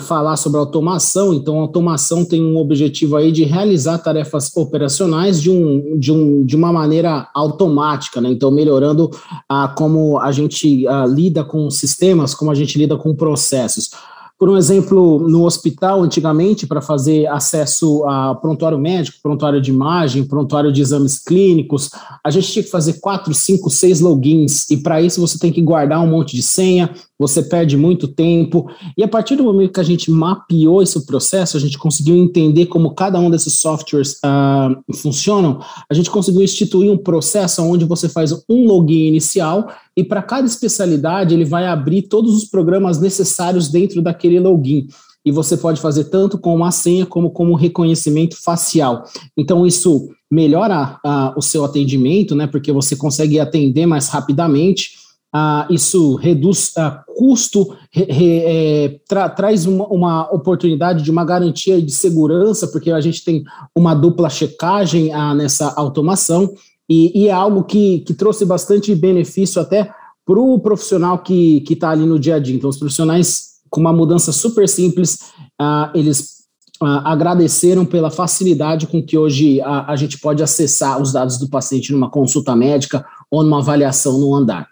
falar 0.00 0.36
sobre 0.36 0.58
automação. 0.58 1.34
Então, 1.34 1.58
automação 1.58 2.24
tem 2.24 2.44
um 2.44 2.56
objetivo 2.56 3.16
aí 3.16 3.32
de 3.32 3.44
realizar 3.44 3.98
tarefas 3.98 4.54
operacionais 4.56 5.40
de, 5.40 5.50
um, 5.50 5.98
de, 5.98 6.12
um, 6.12 6.44
de 6.44 6.56
uma 6.56 6.72
maneira 6.72 7.28
automática, 7.34 8.20
né? 8.20 8.30
Então, 8.30 8.50
melhorando 8.50 9.10
a 9.48 9.68
como 9.68 10.18
a 10.18 10.32
gente 10.32 10.86
lida 11.08 11.44
com 11.44 11.70
sistemas, 11.70 12.34
como 12.34 12.50
a 12.50 12.54
gente 12.54 12.78
lida 12.78 12.96
com 12.96 13.14
processos. 13.14 13.90
Por 14.38 14.48
um 14.48 14.56
exemplo, 14.56 15.18
no 15.28 15.44
hospital, 15.44 16.00
antigamente, 16.00 16.64
para 16.64 16.80
fazer 16.80 17.26
acesso 17.26 18.04
a 18.06 18.36
prontuário 18.36 18.78
médico, 18.78 19.18
prontuário 19.20 19.60
de 19.60 19.72
imagem, 19.72 20.22
prontuário 20.22 20.70
de 20.70 20.80
exames 20.80 21.18
clínicos, 21.18 21.90
a 22.22 22.30
gente 22.30 22.52
tinha 22.52 22.62
que 22.62 22.70
fazer 22.70 23.00
quatro, 23.00 23.34
cinco, 23.34 23.68
seis 23.68 24.00
logins, 24.00 24.70
e 24.70 24.76
para 24.76 25.02
isso 25.02 25.20
você 25.20 25.36
tem 25.40 25.50
que 25.50 25.60
guardar 25.60 26.00
um 26.00 26.06
monte 26.06 26.36
de 26.36 26.42
senha, 26.42 26.88
você 27.18 27.42
perde 27.42 27.76
muito 27.76 28.06
tempo. 28.06 28.70
E 28.96 29.02
a 29.02 29.08
partir 29.08 29.34
do 29.34 29.42
momento 29.42 29.72
que 29.72 29.80
a 29.80 29.84
gente 29.84 30.08
mapeou 30.08 30.80
esse 30.80 31.04
processo, 31.04 31.56
a 31.56 31.60
gente 31.60 31.76
conseguiu 31.76 32.14
entender 32.14 32.66
como 32.66 32.94
cada 32.94 33.18
um 33.18 33.28
desses 33.28 33.54
softwares 33.54 34.20
uh, 34.24 34.94
funcionam, 34.94 35.60
a 35.90 35.94
gente 35.94 36.10
conseguiu 36.10 36.42
instituir 36.42 36.92
um 36.92 36.96
processo 36.96 37.60
onde 37.64 37.84
você 37.84 38.08
faz 38.08 38.32
um 38.48 38.66
login 38.66 39.08
inicial 39.08 39.68
e 39.98 40.04
para 40.04 40.22
cada 40.22 40.46
especialidade 40.46 41.34
ele 41.34 41.44
vai 41.44 41.66
abrir 41.66 42.02
todos 42.02 42.32
os 42.36 42.44
programas 42.44 43.00
necessários 43.00 43.66
dentro 43.68 44.00
daquele 44.00 44.38
login. 44.38 44.86
E 45.24 45.32
você 45.32 45.56
pode 45.56 45.80
fazer 45.80 46.04
tanto 46.04 46.38
com 46.38 46.54
uma 46.54 46.70
senha 46.70 47.04
como 47.04 47.32
com 47.32 47.46
um 47.50 47.54
reconhecimento 47.56 48.40
facial. 48.40 49.02
Então, 49.36 49.66
isso 49.66 50.08
melhora 50.30 51.00
uh, 51.04 51.36
o 51.36 51.42
seu 51.42 51.64
atendimento, 51.64 52.36
né? 52.36 52.46
Porque 52.46 52.70
você 52.70 52.94
consegue 52.94 53.40
atender 53.40 53.86
mais 53.86 54.08
rapidamente 54.08 54.90
ah, 55.30 55.66
isso 55.68 56.14
reduz 56.14 56.72
ah, 56.78 57.04
custo, 57.14 57.76
re, 57.92 58.04
re, 58.04 58.42
é, 58.46 59.00
tra, 59.06 59.28
traz 59.28 59.66
uma, 59.66 59.86
uma, 59.88 60.34
oportunidade 60.34 61.04
de 61.04 61.10
uma 61.10 61.22
garantia 61.22 61.82
de 61.82 61.92
segurança, 61.92 62.66
porque 62.68 62.90
a 62.90 63.00
gente 63.00 63.22
tem 63.22 63.44
uma 63.74 63.94
dupla 63.94 64.30
checagem 64.30 65.12
ah, 65.12 65.34
nessa 65.34 65.74
automação, 65.76 66.50
e, 66.88 67.22
e, 67.22 67.28
é 67.28 67.32
algo 67.32 67.64
que, 67.64 68.00
que 68.00 68.14
trouxe 68.14 68.46
bastante 68.46 68.94
benefício 68.94 69.60
até 69.60 69.92
para 70.24 70.40
o 70.40 70.58
profissional 70.58 71.18
que 71.18 71.62
está 71.68 71.90
ali 71.90 72.06
no 72.06 72.18
dia 72.18 72.36
a 72.36 72.38
dia. 72.38 72.54
Então, 72.54 72.70
os 72.70 72.78
profissionais, 72.78 73.60
com 73.70 73.80
uma 73.80 73.92
mudança 73.92 74.32
super 74.32 74.68
simples, 74.68 75.18
ah, 75.58 75.90
eles 75.94 76.44
ah, 76.80 77.12
agradeceram 77.12 77.84
pela 77.84 78.10
facilidade 78.10 78.86
com 78.86 79.02
que 79.02 79.18
hoje 79.18 79.60
a, 79.60 79.90
a 79.90 79.96
gente 79.96 80.18
pode 80.18 80.42
acessar 80.42 81.00
os 81.00 81.12
dados 81.12 81.38
do 81.38 81.48
paciente 81.48 81.92
numa 81.92 82.10
consulta 82.10 82.54
médica 82.54 83.04
ou 83.30 83.42
numa 83.42 83.58
avaliação 83.58 84.18
no 84.18 84.34
andar. 84.34 84.68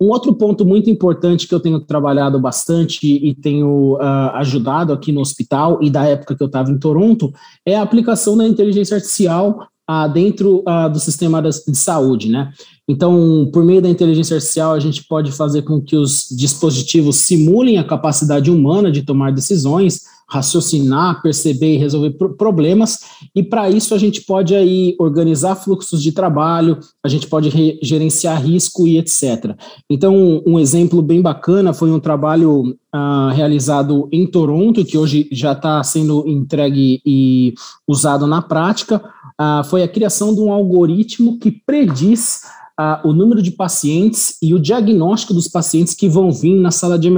Um 0.00 0.10
outro 0.10 0.32
ponto 0.32 0.64
muito 0.64 0.88
importante 0.88 1.48
que 1.48 1.54
eu 1.54 1.58
tenho 1.58 1.80
trabalhado 1.80 2.38
bastante 2.38 3.04
e 3.04 3.34
tenho 3.34 3.94
uh, 3.96 4.30
ajudado 4.34 4.92
aqui 4.92 5.10
no 5.10 5.20
hospital 5.20 5.80
e 5.82 5.90
da 5.90 6.04
época 6.04 6.36
que 6.36 6.42
eu 6.42 6.46
estava 6.46 6.70
em 6.70 6.78
Toronto 6.78 7.34
é 7.66 7.76
a 7.76 7.82
aplicação 7.82 8.36
da 8.36 8.46
inteligência 8.46 8.94
artificial 8.94 9.68
dentro 10.12 10.62
do 10.92 11.00
sistema 11.00 11.40
de 11.40 11.76
saúde, 11.76 12.28
né? 12.28 12.52
Então, 12.88 13.50
por 13.52 13.62
meio 13.62 13.82
da 13.82 13.88
inteligência 13.88 14.36
artificial, 14.36 14.72
a 14.72 14.80
gente 14.80 15.04
pode 15.04 15.30
fazer 15.30 15.62
com 15.62 15.78
que 15.78 15.94
os 15.94 16.28
dispositivos 16.30 17.16
simulem 17.16 17.76
a 17.76 17.84
capacidade 17.84 18.50
humana 18.50 18.90
de 18.90 19.02
tomar 19.02 19.30
decisões, 19.30 20.04
raciocinar, 20.30 21.22
perceber 21.22 21.74
e 21.74 21.78
resolver 21.78 22.10
problemas, 22.36 23.00
e 23.34 23.42
para 23.42 23.70
isso 23.70 23.94
a 23.94 23.98
gente 23.98 24.22
pode 24.22 24.54
aí 24.54 24.94
organizar 24.98 25.56
fluxos 25.56 26.02
de 26.02 26.12
trabalho, 26.12 26.78
a 27.02 27.08
gente 27.08 27.26
pode 27.26 27.78
gerenciar 27.82 28.42
risco 28.42 28.86
e 28.86 28.98
etc. 28.98 29.54
Então, 29.88 30.42
um 30.46 30.58
exemplo 30.58 31.00
bem 31.00 31.22
bacana 31.22 31.72
foi 31.72 31.90
um 31.90 31.98
trabalho 31.98 32.76
uh, 32.94 33.28
realizado 33.34 34.06
em 34.12 34.26
Toronto, 34.26 34.84
que 34.84 34.98
hoje 34.98 35.28
já 35.32 35.52
está 35.52 35.82
sendo 35.82 36.28
entregue 36.28 37.00
e 37.06 37.54
usado 37.86 38.26
na 38.26 38.42
prática, 38.42 39.02
uh, 39.40 39.64
foi 39.64 39.82
a 39.82 39.88
criação 39.88 40.34
de 40.34 40.40
um 40.40 40.52
algoritmo 40.52 41.38
que 41.38 41.50
prediz 41.50 42.42
uh, 42.78 43.08
o 43.08 43.12
número 43.12 43.42
de 43.42 43.50
pacientes 43.50 44.36
e 44.42 44.54
o 44.54 44.58
diagnóstico 44.58 45.34
dos 45.34 45.48
pacientes 45.48 45.94
que 45.94 46.08
vão 46.08 46.30
vir 46.30 46.54
na 46.54 46.70
sala 46.70 46.98
de, 46.98 47.10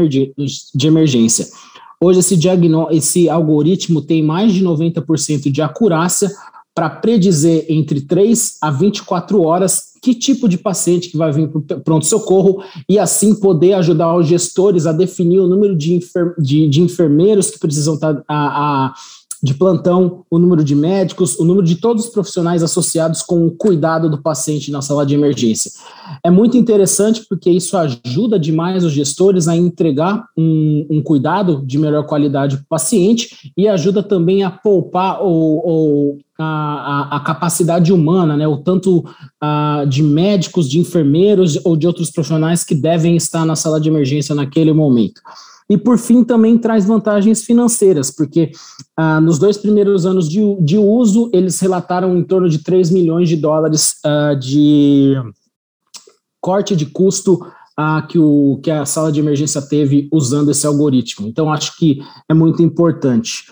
de 0.75 0.87
emergência. 0.87 1.47
Hoje, 2.03 2.21
esse, 2.21 2.39
esse 2.93 3.29
algoritmo 3.29 4.01
tem 4.01 4.23
mais 4.23 4.53
de 4.55 4.65
90% 4.65 5.51
de 5.51 5.61
acurácia 5.61 6.31
para 6.75 6.89
predizer 6.89 7.67
entre 7.69 8.01
3 8.01 8.57
a 8.63 8.71
24 8.71 9.43
horas 9.43 9.91
que 10.01 10.15
tipo 10.15 10.49
de 10.49 10.57
paciente 10.57 11.11
que 11.11 11.17
vai 11.19 11.31
vir 11.31 11.49
para 11.49 11.77
o 11.77 11.81
pronto-socorro 11.81 12.63
e 12.89 12.99
assim 12.99 13.35
poder 13.35 13.75
ajudar 13.75 14.17
os 14.17 14.27
gestores 14.27 14.87
a 14.87 14.93
definir 14.93 15.41
o 15.41 15.47
número 15.47 15.77
de, 15.77 15.95
enfer 15.95 16.35
de, 16.39 16.69
de 16.69 16.81
enfermeiros 16.81 17.51
que 17.51 17.59
precisam 17.59 17.95
estar 17.95 18.15
tá, 18.15 18.25
a, 18.27 18.87
a 18.87 18.95
de 19.43 19.55
plantão, 19.55 20.25
o 20.31 20.39
número 20.39 20.63
de 20.63 20.75
médicos, 20.75 21.39
o 21.39 21.45
número 21.45 21.67
de 21.67 21.77
todos 21.77 22.05
os 22.05 22.11
profissionais 22.11 22.63
associados 22.63 23.23
com 23.23 23.47
o 23.47 23.51
cuidado 23.51 24.11
do 24.11 24.21
paciente 24.21 24.71
na 24.71 24.83
sala 24.83 25.07
de 25.07 25.15
emergência. 25.15 25.71
É 26.23 26.31
muito 26.31 26.57
interessante 26.57 27.25
porque 27.29 27.51
isso 27.51 27.77
ajuda 27.77 28.39
demais 28.39 28.85
os 28.85 28.93
gestores 28.93 29.49
a 29.49 29.57
entregar 29.57 30.27
um, 30.37 30.87
um 30.91 31.03
cuidado 31.03 31.63
de 31.65 31.79
melhor 31.79 32.05
qualidade 32.05 32.57
para 32.57 32.65
o 32.65 32.69
paciente 32.69 33.53
e 33.57 33.67
ajuda 33.67 34.03
também 34.03 34.43
a 34.43 34.51
poupar 34.51 35.23
ou, 35.23 35.67
ou 35.67 36.19
a, 36.39 37.17
a, 37.17 37.21
capacidade 37.21 37.93
humana, 37.93 38.37
né, 38.37 38.47
o 38.47 38.57
tanto 38.59 38.99
uh, 38.99 39.87
de 39.87 40.03
médicos, 40.03 40.69
de 40.69 40.79
enfermeiros 40.79 41.59
ou 41.65 41.77
de 41.77 41.87
outros 41.87 42.11
profissionais 42.11 42.65
que 42.65 42.75
devem 42.75 43.17
estar 43.17 43.45
na 43.45 43.57
sala 43.57 43.81
de 43.81 43.89
emergência 43.89 44.35
naquele 44.35 44.73
momento. 44.73 45.21
E, 45.71 45.79
por 45.79 45.97
fim, 45.99 46.25
também 46.25 46.59
traz 46.59 46.85
vantagens 46.85 47.45
financeiras, 47.45 48.11
porque 48.11 48.51
ah, 48.97 49.21
nos 49.21 49.39
dois 49.39 49.57
primeiros 49.57 50.05
anos 50.05 50.29
de, 50.29 50.41
de, 50.61 50.77
uso, 50.77 51.31
eles 51.33 51.61
relataram 51.61 52.17
em 52.17 52.25
torno 52.25 52.49
de 52.49 52.59
3 52.59 52.91
milhões 52.91 53.29
de 53.29 53.37
dólares 53.37 53.95
ah, 54.05 54.35
de 54.35 55.15
corte 56.41 56.75
de 56.75 56.87
custo 56.87 57.39
ah, 57.77 58.03
que, 58.03 58.19
o, 58.19 58.59
que 58.63 58.71
a 58.71 58.85
sala 58.85 59.13
de 59.13 59.21
emergência 59.21 59.63
teve 59.63 60.09
usando 60.13 60.51
esse 60.51 60.67
algoritmo. 60.67 61.29
Então, 61.29 61.53
acho 61.53 61.77
que 61.79 62.03
é 62.29 62.35
muito 62.35 62.63
importante. 62.63 63.45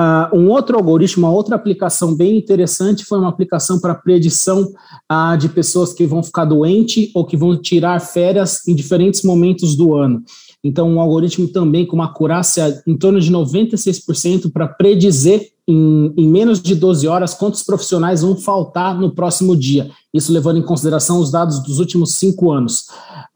Uh, 0.00 0.38
um 0.38 0.48
outro 0.50 0.76
algoritmo, 0.76 1.26
uma 1.26 1.34
outra 1.34 1.56
aplicação 1.56 2.14
bem 2.14 2.38
interessante 2.38 3.04
foi 3.04 3.18
uma 3.18 3.28
aplicação 3.28 3.80
para 3.80 3.94
predição 3.94 4.72
uh, 5.10 5.36
de 5.36 5.48
pessoas 5.48 5.92
que 5.92 6.06
vão 6.06 6.22
ficar 6.22 6.44
doentes 6.44 7.10
ou 7.14 7.26
que 7.26 7.36
vão 7.36 7.60
tirar 7.60 8.00
férias 8.00 8.66
em 8.68 8.74
diferentes 8.74 9.22
momentos 9.22 9.76
do 9.76 9.94
ano. 9.94 10.22
Então, 10.64 10.90
um 10.90 10.98
algoritmo 10.98 11.46
também 11.46 11.84
com 11.84 11.94
uma 11.94 12.06
acurácia 12.06 12.82
em 12.86 12.96
torno 12.96 13.20
de 13.20 13.30
96% 13.30 14.50
para 14.50 14.66
predizer 14.66 15.50
em, 15.68 16.12
em, 16.16 16.28
menos 16.28 16.60
de 16.60 16.74
12 16.74 17.06
horas 17.06 17.34
quantos 17.34 17.62
profissionais 17.62 18.22
vão 18.22 18.34
faltar 18.36 18.98
no 18.98 19.14
próximo 19.14 19.54
dia. 19.54 19.90
Isso 20.12 20.32
levando 20.32 20.58
em 20.58 20.62
consideração 20.62 21.18
os 21.18 21.30
dados 21.30 21.62
dos 21.62 21.78
últimos 21.78 22.14
cinco 22.14 22.50
anos. 22.50 22.86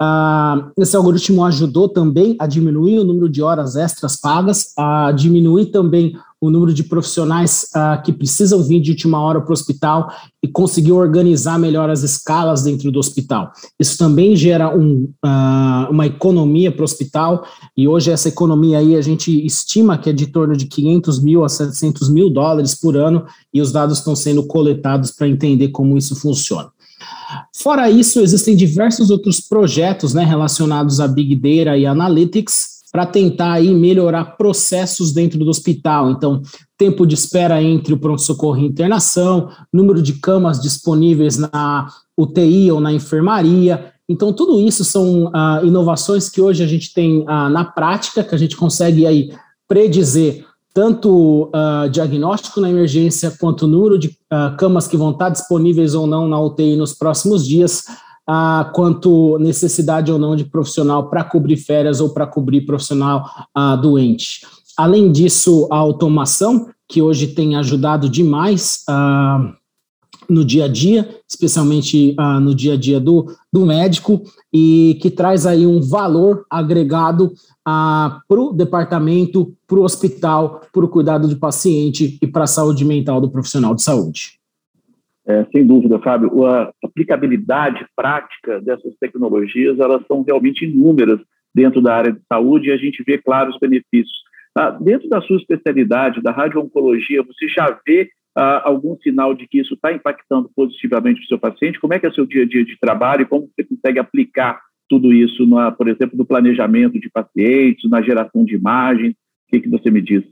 Ah, 0.01 0.71
esse 0.79 0.97
algoritmo 0.97 1.45
ajudou 1.45 1.89
também 1.89 2.35
a 2.39 2.47
diminuir 2.47 2.99
o 2.99 3.05
número 3.05 3.29
de 3.29 3.43
horas 3.43 3.77
extras 3.77 4.17
pagas, 4.17 4.73
a 4.77 5.13
diminuir 5.13 5.67
também 5.67 6.15
o 6.41 6.51
número 6.51 6.73
de 6.73 6.85
profissionais 6.85 7.67
uh, 7.75 8.01
que 8.03 8.13
precisam 8.13 8.63
vir 8.63 8.81
de 8.81 8.93
última 8.93 9.21
hora 9.21 9.41
para 9.41 9.51
o 9.51 9.53
hospital 9.53 10.09
e 10.43 10.47
conseguir 10.47 10.93
organizar 10.93 11.59
melhor 11.59 11.91
as 11.91 12.03
escalas 12.03 12.63
dentro 12.63 12.93
do 12.93 12.99
hospital. 12.99 13.51
Isso 13.79 13.99
também 13.99 14.37
gera 14.37 14.75
um, 14.75 15.11
uh, 15.25 15.91
uma 15.91 16.07
economia 16.07 16.71
para 16.71 16.83
o 16.83 16.85
hospital, 16.85 17.45
e 17.77 17.89
hoje 17.89 18.11
essa 18.11 18.29
economia 18.29 18.79
aí 18.79 18.95
a 18.95 19.03
gente 19.03 19.45
estima 19.45 19.99
que 19.99 20.11
é 20.11 20.13
de 20.13 20.29
torno 20.29 20.57
de 20.57 20.67
500 20.67 21.23
mil 21.23 21.45
a 21.45 21.49
700 21.49 22.09
mil 22.09 22.31
dólares 22.31 22.75
por 22.75 22.97
ano, 22.97 23.25
e 23.53 23.61
os 23.61 23.73
dados 23.73 23.99
estão 23.99 24.15
sendo 24.15 24.47
coletados 24.47 25.11
para 25.11 25.29
entender 25.29 25.69
como 25.69 25.99
isso 25.99 26.15
funciona. 26.15 26.71
Fora 27.55 27.91
isso, 27.91 28.21
existem 28.21 28.57
diversos 28.57 29.11
outros 29.11 29.41
projetos 29.41 30.15
né, 30.15 30.25
relacionados 30.25 31.01
a 31.01 31.09
Big 31.09 31.35
Data 31.35 31.77
e 31.77 31.85
Analytics, 31.85 32.78
para 32.99 33.07
tentar 33.07 33.53
aí 33.53 33.73
melhorar 33.73 34.37
processos 34.37 35.13
dentro 35.13 35.39
do 35.39 35.49
hospital. 35.49 36.11
Então, 36.11 36.43
tempo 36.77 37.07
de 37.07 37.15
espera 37.15 37.63
entre 37.63 37.95
o 37.95 37.97
pronto-socorro 37.97 38.59
e 38.59 38.67
internação, 38.67 39.51
número 39.73 40.03
de 40.03 40.15
camas 40.15 40.61
disponíveis 40.61 41.39
na 41.39 41.87
UTI 42.17 42.73
ou 42.73 42.81
na 42.81 42.93
enfermaria. 42.93 43.93
Então, 44.09 44.33
tudo 44.33 44.59
isso 44.59 44.85
são 44.85 45.31
ah, 45.33 45.61
inovações 45.63 46.29
que 46.29 46.41
hoje 46.41 46.65
a 46.65 46.67
gente 46.67 46.93
tem 46.93 47.25
ah, 47.29 47.49
na 47.49 47.65
prática, 47.65 48.25
que 48.25 48.35
a 48.35 48.39
gente 48.39 48.57
consegue 48.57 49.07
aí 49.07 49.31
predizer 49.69 50.45
tanto 50.75 51.53
uh, 51.55 51.89
diagnóstico 51.91 52.61
na 52.61 52.69
emergência 52.71 53.33
quanto 53.39 53.65
o 53.65 53.69
número 53.69 53.99
de 53.99 54.09
uh, 54.09 54.57
camas 54.57 54.89
que 54.89 54.97
vão 54.97 55.11
estar 55.11 55.29
disponíveis 55.29 55.95
ou 55.95 56.07
não 56.07 56.29
na 56.29 56.41
UTI 56.41 56.77
nos 56.77 56.95
próximos 56.95 57.47
dias, 57.47 57.85
ah, 58.29 58.71
quanto 58.75 59.39
necessidade 59.39 60.13
ou 60.13 60.19
não 60.19 60.37
de 60.37 60.45
profissional 60.45 61.09
para 61.09 61.25
cobrir 61.25 61.57
férias 61.57 61.99
ou 62.01 62.11
para 62.11 62.27
cobrir 62.27 62.67
profissional 62.67 63.25
doente. 63.81 64.47
Além 64.77 65.11
disso, 65.11 65.67
a 65.71 65.77
automação, 65.77 66.69
que 66.87 67.01
hoje 67.01 67.29
tem 67.29 67.57
ajudado 67.57 68.09
demais 68.09 68.85
no 70.29 70.45
dia 70.45 70.67
a 70.67 70.69
dia, 70.69 71.09
especialmente 71.27 72.15
no 72.43 72.55
dia 72.55 72.75
a 72.75 72.77
dia 72.77 73.01
do, 73.01 73.35
do 73.53 73.65
médico, 73.65 74.23
e 74.53 74.99
que 75.01 75.11
traz 75.11 75.47
aí 75.47 75.67
um 75.67 75.81
valor 75.81 76.45
agregado 76.51 77.33
para 77.65 78.41
o 78.41 78.53
departamento, 78.53 79.55
para 79.67 79.79
o 79.79 79.85
hospital, 79.85 80.61
para 80.73 80.85
o 80.85 80.89
cuidado 80.89 81.27
do 81.29 81.37
paciente 81.37 82.19
e 82.21 82.27
para 82.27 82.45
a 82.45 82.47
saúde 82.47 82.85
mental 82.85 83.21
do 83.21 83.31
profissional 83.31 83.75
de 83.75 83.83
saúde. 83.83 84.38
É, 85.29 85.45
sem 85.53 85.67
dúvida, 85.67 85.99
Fábio, 85.99 86.47
a 86.47 86.73
aplicabilidade 86.83 87.85
prática 87.95 88.63
dessas 88.63 88.97
tecnologias, 88.99 89.79
elas 89.79 90.03
são 90.07 90.23
realmente 90.23 90.65
inúmeras 90.65 91.21
dentro 91.55 91.83
da 91.83 91.95
área 91.95 92.13
de 92.13 92.21
saúde 92.27 92.69
e 92.69 92.73
a 92.73 92.79
gente 92.79 93.03
vê 93.07 93.19
claros 93.19 93.59
benefícios. 93.61 94.17
Ah, 94.57 94.71
dentro 94.71 95.07
da 95.07 95.21
sua 95.21 95.37
especialidade, 95.37 96.23
da 96.23 96.31
radio-oncologia, 96.31 97.23
você 97.23 97.47
já 97.47 97.79
vê 97.87 98.09
ah, 98.35 98.63
algum 98.65 98.97
sinal 99.03 99.35
de 99.35 99.47
que 99.47 99.61
isso 99.61 99.75
está 99.75 99.93
impactando 99.93 100.51
positivamente 100.57 101.21
o 101.21 101.27
seu 101.27 101.39
paciente? 101.39 101.79
Como 101.79 101.93
é 101.93 101.99
que 101.99 102.07
é 102.07 102.09
o 102.09 102.15
seu 102.15 102.25
dia 102.25 102.45
a 102.45 102.47
dia 102.47 102.65
de 102.65 102.79
trabalho 102.81 103.23
e 103.23 103.27
como 103.27 103.51
você 103.55 103.65
consegue 103.65 103.99
aplicar 103.99 104.59
tudo 104.89 105.13
isso, 105.13 105.47
na, 105.47 105.71
por 105.71 105.89
exemplo, 105.89 106.17
no 106.17 106.25
planejamento 106.25 106.99
de 106.99 107.11
pacientes, 107.11 107.91
na 107.91 108.01
geração 108.01 108.47
de 108.47 108.55
imagens? 108.55 109.13
O 109.13 109.51
que, 109.51 109.61
que 109.61 109.69
você 109.69 109.91
me 109.91 110.01
diz? 110.01 110.25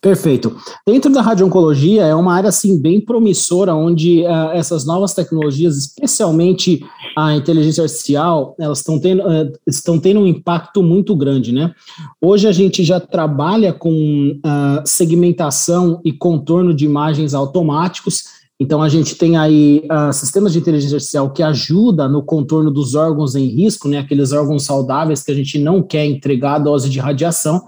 Perfeito. 0.00 0.56
Dentro 0.86 1.12
da 1.12 1.20
radio-oncologia 1.20 2.06
é 2.06 2.14
uma 2.14 2.32
área 2.32 2.50
assim 2.50 2.80
bem 2.80 3.00
promissora, 3.00 3.74
onde 3.74 4.22
uh, 4.22 4.52
essas 4.52 4.86
novas 4.86 5.12
tecnologias, 5.12 5.76
especialmente 5.76 6.80
a 7.16 7.34
inteligência 7.34 7.82
artificial, 7.82 8.54
elas 8.60 8.78
estão 8.78 9.00
tendo, 9.00 9.24
uh, 9.24 9.52
estão 9.66 9.98
tendo 9.98 10.20
um 10.20 10.26
impacto 10.26 10.84
muito 10.84 11.16
grande, 11.16 11.50
né? 11.50 11.74
Hoje 12.22 12.46
a 12.46 12.52
gente 12.52 12.84
já 12.84 13.00
trabalha 13.00 13.72
com 13.72 14.38
uh, 14.38 14.82
segmentação 14.84 16.00
e 16.04 16.12
contorno 16.12 16.72
de 16.72 16.84
imagens 16.84 17.34
automáticos. 17.34 18.38
Então 18.60 18.80
a 18.80 18.88
gente 18.88 19.16
tem 19.16 19.36
aí 19.36 19.82
sistemas 20.12 20.52
de 20.52 20.58
inteligência 20.58 20.96
artificial 20.96 21.32
que 21.32 21.44
ajuda 21.44 22.08
no 22.08 22.24
contorno 22.24 22.72
dos 22.72 22.96
órgãos 22.96 23.36
em 23.36 23.46
risco, 23.46 23.88
né? 23.88 23.98
Aqueles 23.98 24.32
órgãos 24.32 24.64
saudáveis 24.64 25.22
que 25.22 25.30
a 25.30 25.34
gente 25.34 25.58
não 25.58 25.80
quer 25.80 26.04
entregar 26.04 26.54
a 26.54 26.58
dose 26.58 26.88
de 26.88 26.98
radiação 26.98 27.62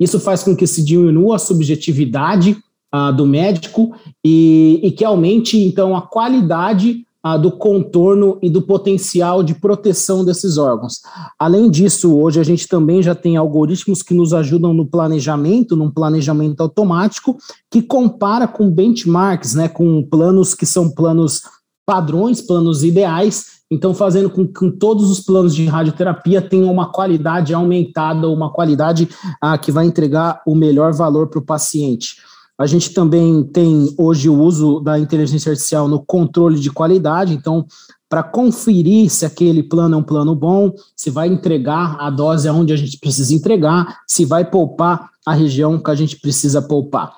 isso 0.00 0.18
faz 0.18 0.42
com 0.42 0.56
que 0.56 0.66
se 0.66 0.82
diminua 0.82 1.36
a 1.36 1.38
subjetividade 1.38 2.56
ah, 2.90 3.10
do 3.10 3.26
médico 3.26 3.94
e, 4.24 4.80
e, 4.82 4.90
que 4.90 5.04
aumente, 5.04 5.58
então, 5.58 5.94
a 5.94 6.02
qualidade 6.02 7.04
ah, 7.22 7.36
do 7.36 7.52
contorno 7.52 8.38
e 8.42 8.48
do 8.48 8.62
potencial 8.62 9.42
de 9.42 9.54
proteção 9.54 10.24
desses 10.24 10.56
órgãos. 10.56 11.00
Além 11.38 11.70
disso, 11.70 12.16
hoje 12.16 12.40
a 12.40 12.42
gente 12.42 12.66
também 12.66 13.02
já 13.02 13.14
tem 13.14 13.36
algoritmos 13.36 14.02
que 14.02 14.14
nos 14.14 14.32
ajudam 14.32 14.72
no 14.72 14.86
planejamento, 14.86 15.76
num 15.76 15.90
planejamento 15.90 16.62
automático, 16.62 17.36
que 17.70 17.82
compara 17.82 18.48
com 18.48 18.70
benchmarks, 18.70 19.54
né, 19.54 19.68
com 19.68 20.02
planos 20.02 20.54
que 20.54 20.64
são 20.64 20.90
planos 20.90 21.42
padrões, 21.86 22.40
planos 22.40 22.82
ideais, 22.82 23.59
então 23.70 23.94
fazendo 23.94 24.28
com 24.28 24.46
que 24.46 24.70
todos 24.72 25.10
os 25.10 25.20
planos 25.20 25.54
de 25.54 25.64
radioterapia 25.66 26.42
tenham 26.42 26.72
uma 26.72 26.90
qualidade 26.90 27.54
aumentada, 27.54 28.28
uma 28.28 28.50
qualidade 28.50 29.08
ah, 29.40 29.56
que 29.56 29.70
vai 29.70 29.86
entregar 29.86 30.42
o 30.46 30.54
melhor 30.54 30.92
valor 30.92 31.28
para 31.28 31.38
o 31.38 31.44
paciente. 31.44 32.16
A 32.58 32.66
gente 32.66 32.92
também 32.92 33.42
tem 33.42 33.94
hoje 33.96 34.28
o 34.28 34.38
uso 34.38 34.80
da 34.80 34.98
inteligência 34.98 35.50
artificial 35.50 35.88
no 35.88 36.04
controle 36.04 36.60
de 36.60 36.70
qualidade, 36.70 37.32
então, 37.32 37.64
para 38.06 38.22
conferir 38.22 39.08
se 39.08 39.24
aquele 39.24 39.62
plano 39.62 39.94
é 39.94 39.98
um 39.98 40.02
plano 40.02 40.34
bom, 40.34 40.70
se 40.94 41.08
vai 41.08 41.28
entregar 41.28 41.96
a 41.98 42.10
dose 42.10 42.48
aonde 42.48 42.72
a 42.72 42.76
gente 42.76 42.98
precisa 42.98 43.32
entregar, 43.32 44.00
se 44.06 44.26
vai 44.26 44.44
poupar 44.44 45.08
a 45.24 45.32
região 45.32 45.82
que 45.82 45.90
a 45.90 45.94
gente 45.94 46.20
precisa 46.20 46.60
poupar. 46.60 47.12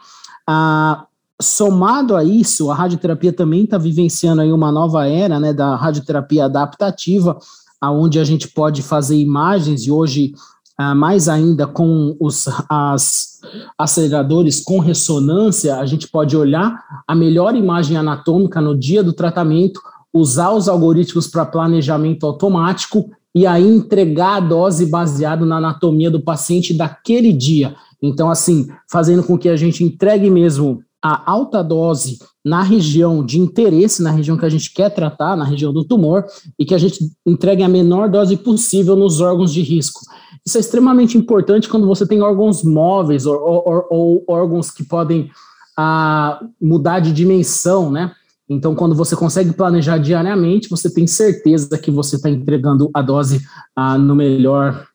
Ah, 0.47 1.06
somado 1.42 2.16
a 2.16 2.25
isso, 2.25 2.70
a 2.70 2.75
radioterapia 2.75 3.32
também 3.32 3.64
está 3.64 3.76
vivenciando 3.76 4.40
aí 4.40 4.52
uma 4.52 4.72
nova 4.72 5.06
era, 5.06 5.38
né, 5.38 5.52
da 5.52 5.76
radioterapia 5.76 6.46
adaptativa, 6.46 7.38
aonde 7.80 8.18
a 8.18 8.25
gente 8.25 8.49
pode 8.49 8.82
fazer 8.82 9.16
imagens 9.16 9.87
e 9.87 9.90
hoje 9.90 10.32
uh, 10.80 10.94
mais 10.94 11.28
ainda 11.28 11.66
com 11.66 12.16
os 12.20 12.49
as 12.68 13.40
aceleradores 13.76 14.62
com 14.62 14.78
ressonância, 14.78 15.76
a 15.76 15.84
gente 15.84 16.08
pode 16.08 16.37
olhar 16.37 16.78
a 17.06 17.14
melhor 17.14 17.56
imagem 17.56 17.96
anatômica 17.96 18.61
no 18.61 18.78
dia 18.78 19.02
do 19.02 19.12
tratamento, 19.12 19.80
usar 20.14 20.52
os 20.52 20.68
algoritmos 20.68 21.26
para 21.26 21.44
planejamento 21.44 22.25
automático 22.25 23.11
e 23.34 23.46
aí 23.46 23.66
entregar 23.66 24.37
a 24.37 24.40
dose 24.40 24.87
baseado 24.87 25.44
na 25.44 25.56
anatomia 25.56 26.11
do 26.11 26.20
paciente 26.20 26.72
daquele 26.72 27.32
dia. 27.32 27.75
Então, 28.00 28.30
assim, 28.30 28.68
fazendo 28.88 29.22
com 29.22 29.38
que 29.38 29.49
a 29.49 29.56
gente 29.56 29.82
entregue 29.82 30.28
mesmo 30.28 30.82
a 31.02 31.30
alta 31.30 31.62
dose 31.62 32.18
na 32.44 32.62
região 32.62 33.25
de 33.25 33.38
interesse, 33.38 34.02
na 34.02 34.11
região 34.11 34.37
que 34.37 34.44
a 34.44 34.49
gente 34.49 34.73
quer 34.73 34.90
tratar, 34.90 35.37
na 35.37 35.44
região 35.44 35.73
do 35.73 35.85
tumor, 35.85 36.25
e 36.59 36.64
que 36.64 36.75
a 36.75 36.78
gente 36.78 37.11
entregue 37.26 37.62
a 37.62 37.68
menor 37.68 38.09
dose 38.09 38.37
possível 38.37 38.94
nos 38.94 39.21
órgãos 39.21 39.52
de 39.52 39.62
risco. 39.62 40.00
Isso 40.47 40.56
é 40.56 40.61
extremamente 40.61 41.18
importante 41.18 41.68
quando 41.68 41.87
você 41.87 42.06
tem 42.06 42.21
órgãos 42.23 42.62
móveis 42.62 43.26
ou, 43.26 43.37
ou, 43.37 43.87
ou 43.90 44.25
órgãos 44.28 44.71
que 44.71 44.85
podem 44.85 45.30
ah, 45.76 46.40
mudar 46.61 47.00
de 47.00 47.12
dimensão, 47.12 47.90
né? 47.90 48.12
Então, 48.49 48.75
quando 48.75 48.94
você 48.94 49.16
consegue 49.16 49.52
planejar 49.52 49.99
diariamente, 49.99 50.68
você 50.68 50.92
tem 50.92 51.06
certeza 51.06 51.78
que 51.78 51.90
você 51.90 52.16
está 52.16 52.28
entregando 52.28 52.90
a 52.92 53.00
dose 53.00 53.40
ah, 53.75 53.97
no 53.97 54.14
melhor 54.14 54.87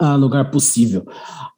ah, 0.00 0.16
lugar 0.16 0.50
possível. 0.50 1.06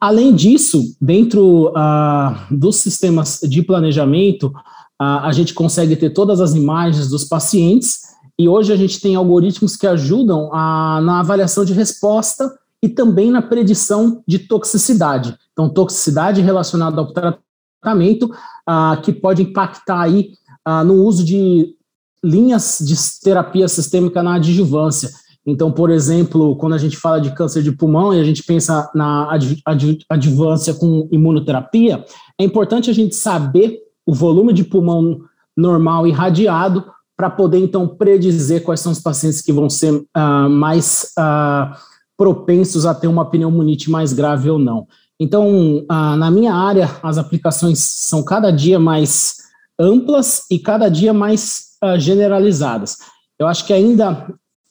Além 0.01 0.35
disso, 0.35 0.95
dentro 1.01 1.73
ah, 1.75 2.47
dos 2.51 2.77
sistemas 2.77 3.41
de 3.43 3.63
planejamento, 3.63 4.53
ah, 4.99 5.27
a 5.27 5.33
gente 5.33 5.55
consegue 5.55 5.97
ter 5.97 6.11
todas 6.11 6.41
as 6.41 6.55
imagens 6.55 7.09
dos 7.09 7.25
pacientes 7.25 8.03
e 8.39 8.49
hoje 8.49 8.73
a 8.73 8.77
gente 8.77 9.01
tem 9.01 9.15
algoritmos 9.15 9.77
que 9.77 9.87
ajudam 9.87 10.53
a, 10.53 11.01
na 11.01 11.21
avaliação 11.21 11.65
de 11.65 11.73
resposta 11.73 12.51
e 12.83 12.89
também 12.91 13.31
na 13.31 13.41
predição 13.41 14.23
de 14.29 14.39
toxicidade. 14.39 15.35
Então, 15.53 15.71
toxicidade 15.71 16.43
relacionada 16.43 17.01
ao 17.01 17.13
tratamento, 17.13 18.31
ah, 18.67 19.01
que 19.03 19.13
pode 19.13 19.43
impactar 19.43 20.03
aí 20.03 20.33
no 20.85 21.05
uso 21.05 21.25
de 21.25 21.77
linhas 22.25 22.79
de 22.81 22.97
terapia 23.23 23.69
sistêmica 23.69 24.21
na 24.21 24.35
adjuvância. 24.35 25.11
Então, 25.47 25.71
por 25.71 25.91
exemplo, 25.91 26.57
quando 26.57 26.73
a 26.73 26.79
gente 26.79 26.97
fala 26.97 27.21
de 27.21 27.31
câncer 27.31 27.63
de 27.63 27.71
pulmão 27.71 28.13
e 28.13 28.21
a 28.21 28.25
gente 28.25 28.43
pensa 28.43 28.91
na 28.93 29.31
adjuvância 30.11 30.75
com 30.75 31.09
imunoterapia, 31.13 32.05
é 32.39 32.43
importante 32.45 32.91
a 32.91 32.93
gente 32.93 33.15
saber 33.15 33.79
o 34.05 34.13
volume 34.13 34.53
de 34.53 34.65
pulmão 34.65 35.21
normal 35.57 36.07
irradiado 36.07 36.85
para 37.17 37.31
poder, 37.31 37.59
então, 37.59 37.89
predizer 37.89 38.63
quais 38.63 38.81
são 38.81 38.93
os 38.93 39.01
pacientes 39.01 39.41
que 39.41 39.53
vão 39.53 39.71
ser 39.71 39.95
uh, 39.95 40.51
mais 40.51 41.13
uh, 41.19 41.75
propensos 42.17 42.85
a 42.85 42.95
ter 42.95 43.07
uma 43.07 43.31
pneumonite 43.31 43.91
mais 43.91 44.13
grave 44.13 44.51
ou 44.51 44.59
não. 44.59 44.87
Então, 45.19 45.79
uh, 45.79 46.17
na 46.17 46.31
minha 46.31 46.53
área, 46.53 46.91
as 47.03 47.17
aplicações 47.17 47.79
são 47.79 48.23
cada 48.23 48.51
dia 48.51 48.79
mais 48.79 49.37
amplas 49.81 50.43
e 50.51 50.59
cada 50.59 50.89
dia 50.89 51.13
mais 51.13 51.67
generalizadas. 51.99 52.97
Eu 53.39 53.47
acho 53.47 53.67
que 53.67 53.73
ainda 53.73 54.27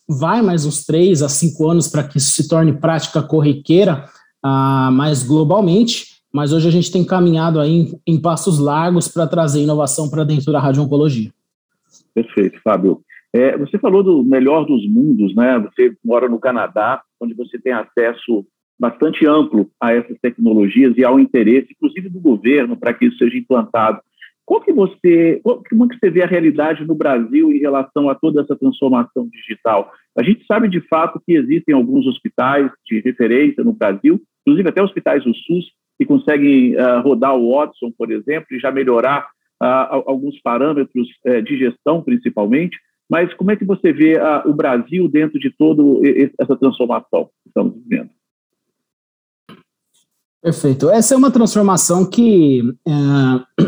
vai 0.07 0.41
mais 0.41 0.65
uns 0.65 0.85
três 0.85 1.21
a 1.21 1.29
cinco 1.29 1.69
anos 1.69 1.87
para 1.87 2.03
que 2.03 2.17
isso 2.17 2.31
se 2.31 2.47
torne 2.47 2.73
prática 2.73 3.21
corriqueira 3.21 4.05
uh, 4.45 4.91
mais 4.91 5.23
globalmente, 5.23 6.15
mas 6.33 6.51
hoje 6.51 6.67
a 6.67 6.71
gente 6.71 6.91
tem 6.91 7.05
caminhado 7.05 7.59
aí 7.59 7.71
em, 7.71 8.01
em 8.05 8.21
passos 8.21 8.59
largos 8.59 9.07
para 9.07 9.27
trazer 9.27 9.61
inovação 9.61 10.09
para 10.09 10.23
dentro 10.23 10.51
da 10.51 10.59
radio-oncologia. 10.59 11.31
Perfeito, 12.13 12.59
Fábio. 12.63 13.01
É, 13.33 13.57
você 13.57 13.77
falou 13.77 14.01
do 14.01 14.23
melhor 14.23 14.65
dos 14.65 14.87
mundos, 14.89 15.35
né? 15.35 15.59
Você 15.59 15.93
mora 16.03 16.29
no 16.29 16.39
Canadá, 16.39 17.01
onde 17.19 17.33
você 17.33 17.59
tem 17.59 17.73
acesso 17.73 18.45
bastante 18.79 19.25
amplo 19.25 19.69
a 19.81 19.93
essas 19.93 20.17
tecnologias 20.21 20.97
e 20.97 21.03
ao 21.03 21.19
interesse, 21.19 21.67
inclusive 21.71 22.09
do 22.09 22.19
governo, 22.19 22.77
para 22.77 22.93
que 22.93 23.05
isso 23.05 23.17
seja 23.17 23.37
implantado. 23.37 23.99
Como 24.45 24.63
que 24.63 24.71
você, 24.71 25.41
como 25.43 25.87
que 25.87 25.97
você 25.97 26.09
vê 26.09 26.21
a 26.21 26.27
realidade 26.27 26.85
no 26.85 26.93
Brasil 26.93 27.51
em 27.51 27.57
relação 27.57 28.09
a 28.09 28.15
toda 28.15 28.41
essa 28.41 28.55
transformação 28.55 29.27
digital? 29.27 29.91
A 30.15 30.21
gente 30.21 30.45
sabe 30.45 30.69
de 30.69 30.79
fato 30.81 31.19
que 31.25 31.33
existem 31.33 31.73
alguns 31.73 32.05
hospitais 32.05 32.71
de 32.85 32.99
referência 32.99 33.63
no 33.63 33.73
Brasil, 33.73 34.21
inclusive 34.41 34.69
até 34.69 34.83
hospitais 34.83 35.23
do 35.23 35.33
SUS, 35.33 35.65
que 35.97 36.05
conseguem 36.05 36.75
uh, 36.75 37.01
rodar 37.01 37.35
o 37.35 37.55
Watson, 37.55 37.91
por 37.97 38.11
exemplo, 38.11 38.47
e 38.51 38.59
já 38.59 38.71
melhorar 38.71 39.27
uh, 39.61 40.03
alguns 40.05 40.39
parâmetros 40.41 41.07
uh, 41.25 41.41
de 41.41 41.57
gestão, 41.57 42.03
principalmente. 42.03 42.77
Mas 43.09 43.33
como 43.33 43.51
é 43.51 43.55
que 43.55 43.65
você 43.65 43.93
vê 43.93 44.19
o 44.45 44.53
Brasil 44.53 45.07
dentro 45.07 45.39
de 45.39 45.51
toda 45.51 45.83
essa 46.39 46.55
transformação 46.55 47.25
que 47.43 47.49
estamos 47.49 47.75
vivendo? 47.75 48.09
Perfeito. 50.45 50.91
Essa 50.91 51.15
é 51.15 51.17
uma 51.17 51.31
transformação 51.31 52.07
que 52.07 52.61
eh, 52.87 53.63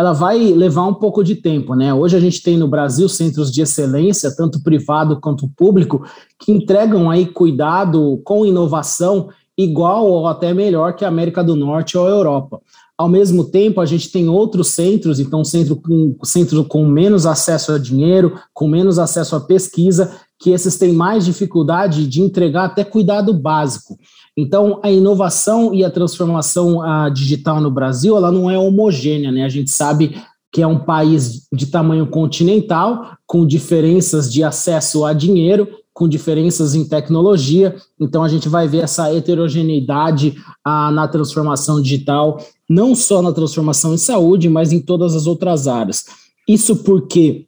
ela 0.00 0.14
vai 0.14 0.38
levar 0.38 0.86
um 0.86 0.94
pouco 0.94 1.22
de 1.22 1.36
tempo, 1.36 1.74
né? 1.74 1.92
Hoje 1.92 2.16
a 2.16 2.20
gente 2.20 2.42
tem 2.42 2.56
no 2.56 2.66
Brasil 2.66 3.06
centros 3.06 3.52
de 3.52 3.60
excelência, 3.60 4.34
tanto 4.34 4.62
privado 4.62 5.20
quanto 5.20 5.46
público, 5.54 6.02
que 6.38 6.50
entregam 6.50 7.10
aí 7.10 7.26
cuidado 7.26 8.18
com 8.24 8.46
inovação 8.46 9.28
igual 9.58 10.06
ou 10.06 10.26
até 10.26 10.54
melhor 10.54 10.94
que 10.96 11.04
a 11.04 11.08
América 11.08 11.44
do 11.44 11.54
Norte 11.54 11.98
ou 11.98 12.06
a 12.06 12.10
Europa. 12.10 12.62
Ao 12.96 13.10
mesmo 13.10 13.44
tempo, 13.44 13.78
a 13.78 13.84
gente 13.84 14.10
tem 14.10 14.26
outros 14.26 14.68
centros, 14.68 15.20
então 15.20 15.44
centro 15.44 15.76
com, 15.76 16.16
centro 16.24 16.64
com 16.64 16.86
menos 16.86 17.26
acesso 17.26 17.72
a 17.72 17.78
dinheiro, 17.78 18.40
com 18.54 18.66
menos 18.66 18.98
acesso 18.98 19.36
à 19.36 19.40
pesquisa, 19.40 20.10
que 20.38 20.48
esses 20.48 20.78
têm 20.78 20.94
mais 20.94 21.26
dificuldade 21.26 22.06
de 22.06 22.22
entregar 22.22 22.64
até 22.64 22.84
cuidado 22.84 23.34
básico. 23.34 23.98
Então, 24.40 24.80
a 24.82 24.90
inovação 24.90 25.74
e 25.74 25.84
a 25.84 25.90
transformação 25.90 26.82
a, 26.82 27.08
digital 27.08 27.60
no 27.60 27.70
Brasil, 27.70 28.16
ela 28.16 28.32
não 28.32 28.50
é 28.50 28.58
homogênea, 28.58 29.30
né? 29.30 29.44
A 29.44 29.48
gente 29.48 29.70
sabe 29.70 30.16
que 30.52 30.62
é 30.62 30.66
um 30.66 30.78
país 30.78 31.46
de 31.52 31.66
tamanho 31.66 32.06
continental, 32.06 33.16
com 33.26 33.46
diferenças 33.46 34.32
de 34.32 34.42
acesso 34.42 35.04
a 35.04 35.12
dinheiro, 35.12 35.68
com 35.92 36.08
diferenças 36.08 36.74
em 36.74 36.88
tecnologia. 36.88 37.76
Então, 38.00 38.24
a 38.24 38.28
gente 38.28 38.48
vai 38.48 38.66
ver 38.66 38.84
essa 38.84 39.14
heterogeneidade 39.14 40.34
na 40.64 41.06
transformação 41.06 41.80
digital, 41.80 42.40
não 42.68 42.94
só 42.94 43.20
na 43.22 43.32
transformação 43.32 43.94
em 43.94 43.98
saúde, 43.98 44.48
mas 44.48 44.72
em 44.72 44.80
todas 44.80 45.14
as 45.14 45.26
outras 45.26 45.68
áreas. 45.68 46.04
Isso 46.48 46.76
porque 46.76 47.46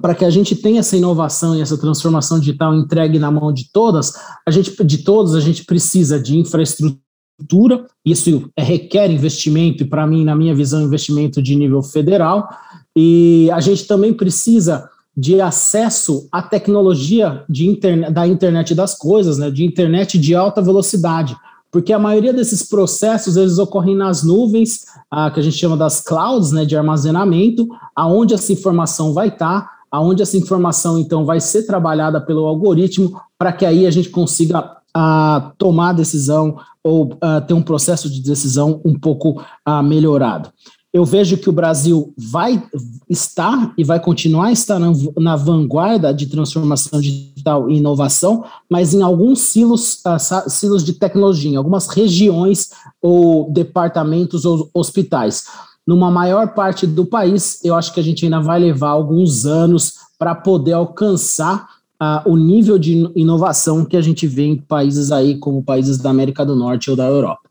para 0.00 0.14
que 0.14 0.24
a 0.24 0.30
gente 0.30 0.54
tenha 0.54 0.80
essa 0.80 0.96
inovação 0.96 1.56
e 1.56 1.60
essa 1.60 1.78
transformação 1.78 2.38
digital 2.38 2.74
entregue 2.74 3.18
na 3.18 3.30
mão 3.30 3.52
de 3.52 3.70
todas, 3.72 4.12
a 4.46 4.50
gente 4.50 4.84
de 4.84 4.98
todos 4.98 5.34
a 5.34 5.40
gente 5.40 5.64
precisa 5.64 6.20
de 6.20 6.38
infraestrutura, 6.38 7.86
isso 8.04 8.50
requer 8.58 9.10
investimento 9.10 9.82
e 9.82 9.86
para 9.86 10.06
mim, 10.06 10.24
na 10.24 10.34
minha 10.34 10.54
visão, 10.54 10.82
investimento 10.82 11.40
de 11.40 11.54
nível 11.56 11.82
federal, 11.82 12.48
e 12.96 13.48
a 13.52 13.60
gente 13.60 13.86
também 13.86 14.12
precisa 14.12 14.88
de 15.16 15.40
acesso 15.40 16.28
à 16.30 16.42
tecnologia 16.42 17.44
de 17.48 17.66
internet, 17.66 18.12
da 18.12 18.26
internet 18.26 18.74
das 18.74 18.96
coisas, 18.96 19.38
né, 19.38 19.50
de 19.50 19.64
internet 19.64 20.16
de 20.18 20.34
alta 20.34 20.62
velocidade, 20.62 21.36
porque 21.70 21.92
a 21.92 21.98
maioria 21.98 22.32
desses 22.32 22.62
processos 22.62 23.36
eles 23.36 23.58
ocorrem 23.58 23.96
nas 23.96 24.22
nuvens, 24.22 24.84
ah, 25.10 25.30
que 25.30 25.40
a 25.40 25.42
gente 25.42 25.56
chama 25.56 25.76
das 25.76 26.00
clouds, 26.00 26.52
né, 26.52 26.64
de 26.64 26.76
armazenamento, 26.76 27.68
aonde 27.96 28.32
essa 28.32 28.52
informação 28.52 29.12
vai 29.12 29.28
estar, 29.28 29.77
aonde 29.90 30.22
essa 30.22 30.36
informação 30.36 30.98
então 30.98 31.24
vai 31.24 31.40
ser 31.40 31.64
trabalhada 31.64 32.20
pelo 32.20 32.46
algoritmo 32.46 33.20
para 33.38 33.52
que 33.52 33.64
aí 33.64 33.86
a 33.86 33.90
gente 33.90 34.10
consiga 34.10 34.78
uh, 34.96 35.52
tomar 35.56 35.92
decisão 35.92 36.58
ou 36.82 37.06
uh, 37.06 37.40
ter 37.46 37.54
um 37.54 37.62
processo 37.62 38.08
de 38.10 38.20
decisão 38.20 38.80
um 38.84 38.98
pouco 38.98 39.40
uh, 39.68 39.82
melhorado. 39.82 40.50
Eu 40.90 41.04
vejo 41.04 41.36
que 41.36 41.50
o 41.50 41.52
Brasil 41.52 42.14
vai 42.16 42.62
estar 43.10 43.74
e 43.76 43.84
vai 43.84 44.00
continuar 44.00 44.46
a 44.46 44.52
estar 44.52 44.78
na, 44.78 44.90
na 45.18 45.36
vanguarda 45.36 46.14
de 46.14 46.26
transformação 46.26 46.98
digital 46.98 47.70
e 47.70 47.76
inovação, 47.76 48.42
mas 48.70 48.94
em 48.94 49.02
alguns 49.02 49.40
silos, 49.40 50.02
silos 50.48 50.82
de 50.82 50.94
tecnologia, 50.94 51.50
em 51.50 51.56
algumas 51.56 51.88
regiões 51.88 52.70
ou 53.02 53.50
departamentos 53.52 54.46
ou 54.46 54.70
hospitais 54.72 55.44
numa 55.88 56.10
maior 56.10 56.52
parte 56.52 56.86
do 56.86 57.06
país, 57.06 57.64
eu 57.64 57.74
acho 57.74 57.94
que 57.94 57.98
a 57.98 58.02
gente 58.02 58.22
ainda 58.22 58.40
vai 58.40 58.60
levar 58.60 58.90
alguns 58.90 59.46
anos 59.46 59.94
para 60.18 60.34
poder 60.34 60.74
alcançar 60.74 61.66
uh, 61.94 62.30
o 62.30 62.36
nível 62.36 62.78
de 62.78 63.10
inovação 63.16 63.86
que 63.86 63.96
a 63.96 64.02
gente 64.02 64.26
vê 64.26 64.42
em 64.42 64.60
países 64.60 65.10
aí 65.10 65.38
como 65.38 65.64
países 65.64 65.96
da 65.96 66.10
América 66.10 66.44
do 66.44 66.54
Norte 66.54 66.90
ou 66.90 66.96
da 66.96 67.06
Europa. 67.06 67.48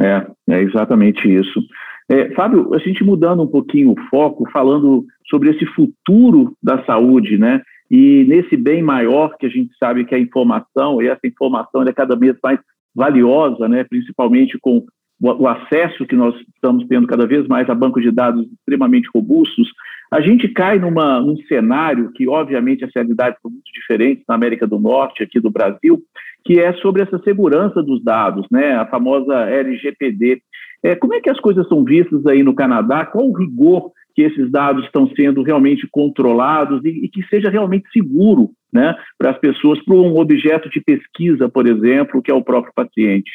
É, 0.00 0.26
é 0.48 0.60
exatamente 0.60 1.32
isso. 1.32 1.60
É, 2.08 2.34
Fábio, 2.34 2.74
a 2.74 2.78
gente 2.78 3.04
mudando 3.04 3.44
um 3.44 3.46
pouquinho 3.46 3.92
o 3.92 4.00
foco, 4.10 4.50
falando 4.50 5.06
sobre 5.30 5.50
esse 5.50 5.66
futuro 5.66 6.56
da 6.60 6.84
saúde, 6.84 7.38
né? 7.38 7.62
E 7.88 8.24
nesse 8.26 8.56
bem 8.56 8.82
maior 8.82 9.36
que 9.38 9.46
a 9.46 9.48
gente 9.48 9.70
sabe 9.78 10.04
que 10.04 10.16
é 10.16 10.18
a 10.18 10.20
informação, 10.20 11.00
e 11.00 11.06
essa 11.06 11.28
informação 11.28 11.84
é 11.84 11.92
cada 11.92 12.16
vez 12.16 12.36
mais 12.42 12.58
valiosa, 12.92 13.68
né? 13.68 13.84
Principalmente 13.84 14.58
com 14.60 14.84
o, 15.20 15.46
acesso 15.48 16.06
que 16.06 16.14
nós 16.14 16.34
estamos 16.54 16.86
tendo 16.86 17.06
cada 17.06 17.26
vez 17.26 17.46
mais 17.46 17.68
a 17.68 17.74
bancos 17.74 18.02
de 18.02 18.10
dados 18.10 18.46
extremamente 18.52 19.08
robustos, 19.12 19.68
a 20.10 20.20
gente 20.20 20.48
cai 20.48 20.78
numa, 20.78 21.20
num 21.20 21.36
cenário 21.48 22.10
que, 22.12 22.28
obviamente, 22.28 22.84
as 22.84 22.90
realidades 22.94 23.38
são 23.42 23.50
muito 23.50 23.70
diferentes 23.72 24.24
na 24.28 24.34
América 24.34 24.66
do 24.66 24.78
Norte, 24.78 25.22
aqui 25.22 25.38
do 25.38 25.50
Brasil, 25.50 26.00
que 26.44 26.58
é 26.58 26.72
sobre 26.74 27.02
essa 27.02 27.18
segurança 27.18 27.82
dos 27.82 28.02
dados, 28.02 28.46
né, 28.50 28.72
a 28.72 28.86
famosa 28.86 29.34
LGPD. 29.50 30.40
É, 30.82 30.94
como 30.94 31.14
é 31.14 31.20
que 31.20 31.28
as 31.28 31.40
coisas 31.40 31.66
são 31.68 31.84
vistas 31.84 32.24
aí 32.26 32.42
no 32.42 32.54
Canadá? 32.54 33.04
Qual 33.04 33.28
o 33.28 33.36
rigor 33.36 33.90
que 34.14 34.22
esses 34.22 34.50
dados 34.50 34.84
estão 34.84 35.08
sendo 35.14 35.42
realmente 35.42 35.86
controlados 35.90 36.84
e, 36.84 37.04
e 37.04 37.08
que 37.08 37.22
seja 37.24 37.50
realmente 37.50 37.90
seguro 37.92 38.50
né, 38.72 38.94
para 39.18 39.30
as 39.30 39.38
pessoas, 39.38 39.80
para 39.84 39.94
um 39.94 40.18
objeto 40.18 40.70
de 40.70 40.80
pesquisa, 40.80 41.48
por 41.48 41.66
exemplo, 41.66 42.22
que 42.22 42.30
é 42.30 42.34
o 42.34 42.42
próprio 42.42 42.72
paciente? 42.74 43.30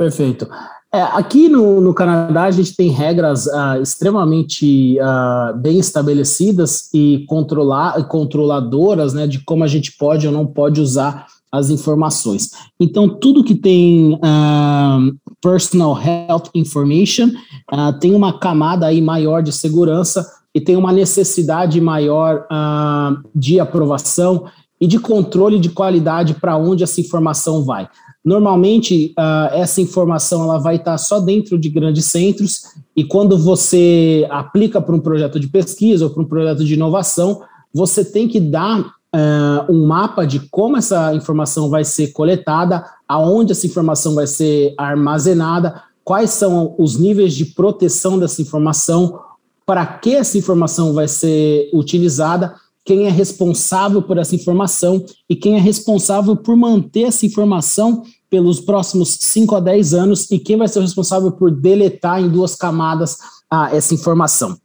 Perfeito. 0.00 0.48
É, 0.90 1.02
aqui 1.02 1.46
no, 1.46 1.78
no, 1.78 1.92
Canadá, 1.92 2.44
a 2.44 2.50
gente 2.50 2.74
tem 2.74 2.88
regras 2.88 3.44
uh, 3.44 3.82
extremamente 3.82 4.96
uh, 4.98 5.54
bem 5.58 5.78
estabelecidas 5.78 6.88
e 6.94 7.26
controlar, 7.28 8.02
controladoras 8.08 9.12
né, 9.12 9.26
de 9.26 9.44
como 9.44 9.62
a 9.62 9.66
gente 9.66 9.94
pode 9.98 10.26
ou 10.26 10.32
não 10.32 10.46
pode 10.46 10.80
usar 10.80 11.26
as 11.52 11.68
informações. 11.68 12.48
Então, 12.80 13.10
tudo 13.10 13.44
que 13.44 13.54
tem 13.54 14.14
uh, 14.14 15.14
personal 15.42 16.00
health 16.00 16.48
information 16.54 17.28
tem 18.00 18.14
uma 18.14 18.38
camada 18.38 18.86
aí 18.86 19.02
maior 19.02 19.42
de 19.42 19.52
segurança 19.52 20.26
e 20.54 20.60
tem 20.60 20.76
uma 20.76 20.92
necessidade 20.92 21.80
maior 21.80 22.46
de 23.34 23.60
aprovação 23.60 24.46
e 24.80 24.86
de 24.86 24.98
controle 24.98 25.58
de 25.58 25.70
qualidade 25.70 26.34
para 26.34 26.56
onde 26.56 26.82
essa 26.82 27.00
informação 27.00 27.64
vai. 27.64 27.88
Normalmente, 28.24 29.14
uh, 29.18 29.54
essa 29.54 29.80
informação 29.80 30.42
ela 30.42 30.58
vai 30.58 30.76
estar 30.76 30.98
só 30.98 31.20
dentro 31.20 31.58
de 31.58 31.70
grandes 31.70 32.04
centros, 32.06 32.62
e 32.94 33.02
quando 33.02 33.38
você 33.38 34.26
aplica 34.30 34.80
para 34.80 34.94
um 34.94 35.00
projeto 35.00 35.40
de 35.40 35.48
pesquisa 35.48 36.04
ou 36.04 36.10
para 36.10 36.22
um 36.22 36.26
projeto 36.26 36.64
de 36.64 36.74
inovação, 36.74 37.42
você 37.72 38.04
tem 38.04 38.28
que 38.28 38.38
dar 38.38 38.80
uh, 38.80 39.72
um 39.72 39.86
mapa 39.86 40.26
de 40.26 40.40
como 40.50 40.76
essa 40.76 41.14
informação 41.14 41.70
vai 41.70 41.84
ser 41.84 42.08
coletada, 42.12 42.84
aonde 43.08 43.52
essa 43.52 43.66
informação 43.66 44.14
vai 44.14 44.26
ser 44.26 44.74
armazenada, 44.76 45.82
quais 46.04 46.30
são 46.30 46.74
os 46.78 46.98
níveis 46.98 47.34
de 47.34 47.46
proteção 47.46 48.18
dessa 48.18 48.42
informação, 48.42 49.18
para 49.64 49.86
que 49.86 50.14
essa 50.14 50.36
informação 50.36 50.92
vai 50.92 51.08
ser 51.08 51.70
utilizada 51.72 52.54
quem 52.90 53.06
é 53.06 53.08
responsável 53.08 54.02
por 54.02 54.18
essa 54.18 54.34
informação 54.34 55.04
e 55.28 55.36
quem 55.36 55.54
é 55.54 55.60
responsável 55.60 56.34
por 56.34 56.56
manter 56.56 57.02
essa 57.02 57.24
informação 57.24 58.02
pelos 58.28 58.58
próximos 58.58 59.16
5 59.20 59.54
a 59.54 59.60
10 59.60 59.94
anos 59.94 60.28
e 60.28 60.40
quem 60.40 60.56
vai 60.56 60.66
ser 60.66 60.80
responsável 60.80 61.30
por 61.30 61.52
deletar 61.52 62.20
em 62.20 62.28
duas 62.28 62.56
camadas 62.56 63.16
ah, 63.48 63.70
essa 63.72 63.94
informação. 63.94 64.58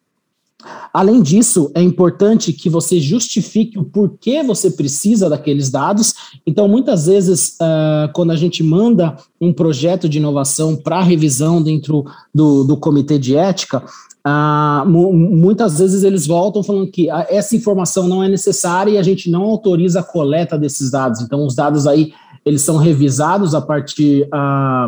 Além 0.91 1.21
disso, 1.21 1.69
é 1.75 1.83
importante 1.83 2.51
que 2.51 2.67
você 2.67 2.99
justifique 2.99 3.77
o 3.77 3.83
porquê 3.83 4.41
você 4.41 4.71
precisa 4.71 5.29
daqueles 5.29 5.69
dados. 5.69 6.15
Então, 6.47 6.67
muitas 6.67 7.05
vezes, 7.05 7.55
uh, 7.61 8.11
quando 8.11 8.31
a 8.31 8.35
gente 8.35 8.63
manda 8.63 9.15
um 9.39 9.53
projeto 9.53 10.09
de 10.09 10.17
inovação 10.17 10.75
para 10.75 11.03
revisão 11.03 11.61
dentro 11.61 12.03
do, 12.33 12.63
do 12.63 12.75
comitê 12.75 13.19
de 13.19 13.35
ética, 13.35 13.83
ah, 14.27 14.83
muitas 14.87 15.77
vezes 15.77 16.03
eles 16.03 16.25
voltam 16.25 16.63
falando 16.63 16.89
que 16.89 17.07
ah, 17.11 17.27
essa 17.29 17.55
informação 17.55 18.07
não 18.07 18.23
é 18.23 18.27
necessária 18.27 18.89
e 18.89 18.97
a 18.97 19.03
gente 19.03 19.29
não 19.29 19.43
autoriza 19.43 19.99
a 19.99 20.03
coleta 20.03 20.57
desses 20.57 20.89
dados. 20.89 21.21
Então, 21.21 21.45
os 21.45 21.53
dados 21.53 21.85
aí 21.85 22.11
eles 22.43 22.63
são 22.63 22.77
revisados 22.77 23.53
a 23.53 23.61
partir 23.61 24.27
ah, 24.33 24.87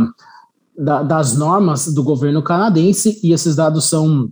da, 0.76 1.04
das 1.04 1.38
normas 1.38 1.93
do 1.93 2.04
governo 2.04 2.41
canadense 2.41 3.19
e 3.23 3.32
esses 3.32 3.56
dados 3.56 3.86
são 3.86 4.28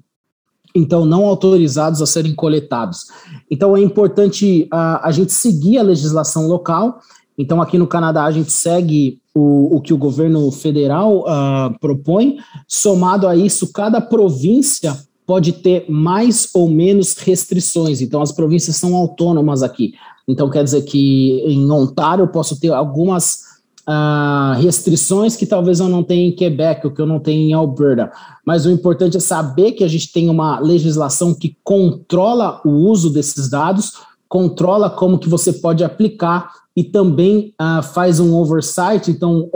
então 0.74 1.06
não 1.06 1.26
autorizados 1.26 2.02
a 2.02 2.08
serem 2.08 2.34
coletados. 2.34 3.06
Então 3.50 3.78
é 3.78 3.82
importante 3.82 4.68
a 4.72 5.10
gente 5.10 5.32
seguir 5.32 5.78
a 5.78 5.84
legislação 5.84 6.48
local. 6.48 7.00
Então 7.38 7.62
aqui 7.62 7.78
no 7.78 7.88
Canadá 7.88 8.26
a 8.26 8.32
gente 8.32 8.52
segue 8.52 9.22
o, 9.36 9.76
o 9.76 9.82
que 9.82 9.94
o 9.94 9.98
governo 9.98 10.50
federal 10.50 11.20
uh, 11.20 11.78
propõe. 11.80 12.38
Somado 12.68 13.28
a 13.28 13.36
isso, 13.36 13.74
cada 13.74 14.00
província 14.00 14.98
pode 15.28 15.52
ter 15.54 15.86
mais 15.90 16.50
ou 16.54 16.70
menos 16.70 17.16
restrições. 17.18 18.02
Então, 18.02 18.22
as 18.22 18.32
províncias 18.32 18.78
são 18.78 18.96
autônomas 18.96 19.62
aqui. 19.62 19.94
Então, 20.28 20.50
quer 20.50 20.64
dizer 20.64 20.84
que 20.84 21.44
em 21.46 21.70
Ontário 21.70 22.24
eu 22.24 22.28
posso 22.28 22.60
ter 22.60 22.72
algumas 22.72 23.40
uh, 23.88 24.60
restrições 24.60 25.36
que 25.36 25.46
talvez 25.46 25.80
eu 25.80 25.90
não 25.90 26.04
tenha 26.04 26.28
em 26.28 26.32
Quebec, 26.32 26.86
ou 26.86 26.94
que 26.94 27.02
eu 27.02 27.06
não 27.06 27.20
tenha 27.20 27.44
em 27.44 27.54
Alberta. 27.54 28.12
Mas 28.46 28.66
o 28.66 28.72
importante 28.72 29.18
é 29.18 29.20
saber 29.20 29.74
que 29.74 29.84
a 29.84 29.88
gente 29.88 30.12
tem 30.12 30.30
uma 30.30 30.60
legislação 30.60 31.34
que 31.34 31.58
controla 31.64 32.62
o 32.64 32.70
uso 32.70 33.10
desses 33.10 33.50
dados, 33.50 33.94
controla 34.28 34.90
como 34.90 35.20
que 35.20 35.30
você 35.30 35.54
pode 35.54 35.84
aplicar 35.84 36.52
e 36.76 36.84
também 36.84 37.54
uh, 37.62 37.82
faz 37.82 38.20
um 38.20 38.36
oversight, 38.36 39.10
então 39.10 39.50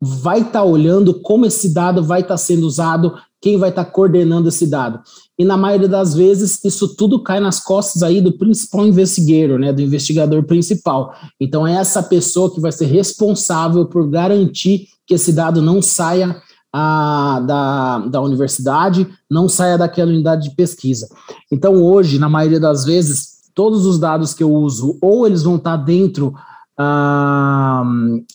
vai 0.00 0.38
estar 0.38 0.52
tá 0.52 0.64
olhando 0.64 1.14
como 1.20 1.46
esse 1.46 1.72
dado 1.72 2.02
vai 2.02 2.20
estar 2.20 2.34
tá 2.34 2.38
sendo 2.38 2.66
usado, 2.66 3.14
quem 3.40 3.56
vai 3.56 3.70
estar 3.70 3.84
tá 3.84 3.90
coordenando 3.90 4.48
esse 4.48 4.66
dado. 4.66 5.00
E 5.38 5.44
na 5.44 5.56
maioria 5.56 5.88
das 5.88 6.14
vezes, 6.14 6.62
isso 6.64 6.94
tudo 6.96 7.22
cai 7.22 7.40
nas 7.40 7.60
costas 7.60 8.02
aí 8.02 8.20
do 8.20 8.36
principal 8.36 8.86
investigador, 8.86 9.58
né, 9.58 9.72
do 9.72 9.82
investigador 9.82 10.42
principal. 10.44 11.14
Então 11.40 11.66
é 11.66 11.74
essa 11.74 12.02
pessoa 12.02 12.52
que 12.52 12.60
vai 12.60 12.72
ser 12.72 12.86
responsável 12.86 13.86
por 13.86 14.08
garantir 14.08 14.88
que 15.06 15.14
esse 15.14 15.32
dado 15.32 15.62
não 15.62 15.80
saia 15.80 16.42
a, 16.72 17.40
da, 17.46 17.98
da 18.00 18.20
universidade, 18.20 19.06
não 19.30 19.48
saia 19.48 19.78
daquela 19.78 20.10
unidade 20.10 20.50
de 20.50 20.56
pesquisa. 20.56 21.08
Então 21.50 21.82
hoje, 21.82 22.18
na 22.18 22.28
maioria 22.28 22.60
das 22.60 22.84
vezes, 22.84 23.35
todos 23.56 23.86
os 23.86 23.98
dados 23.98 24.34
que 24.34 24.42
eu 24.42 24.52
uso, 24.52 24.98
ou 25.00 25.26
eles 25.26 25.42
vão 25.42 25.56
estar 25.56 25.78
dentro 25.78 26.34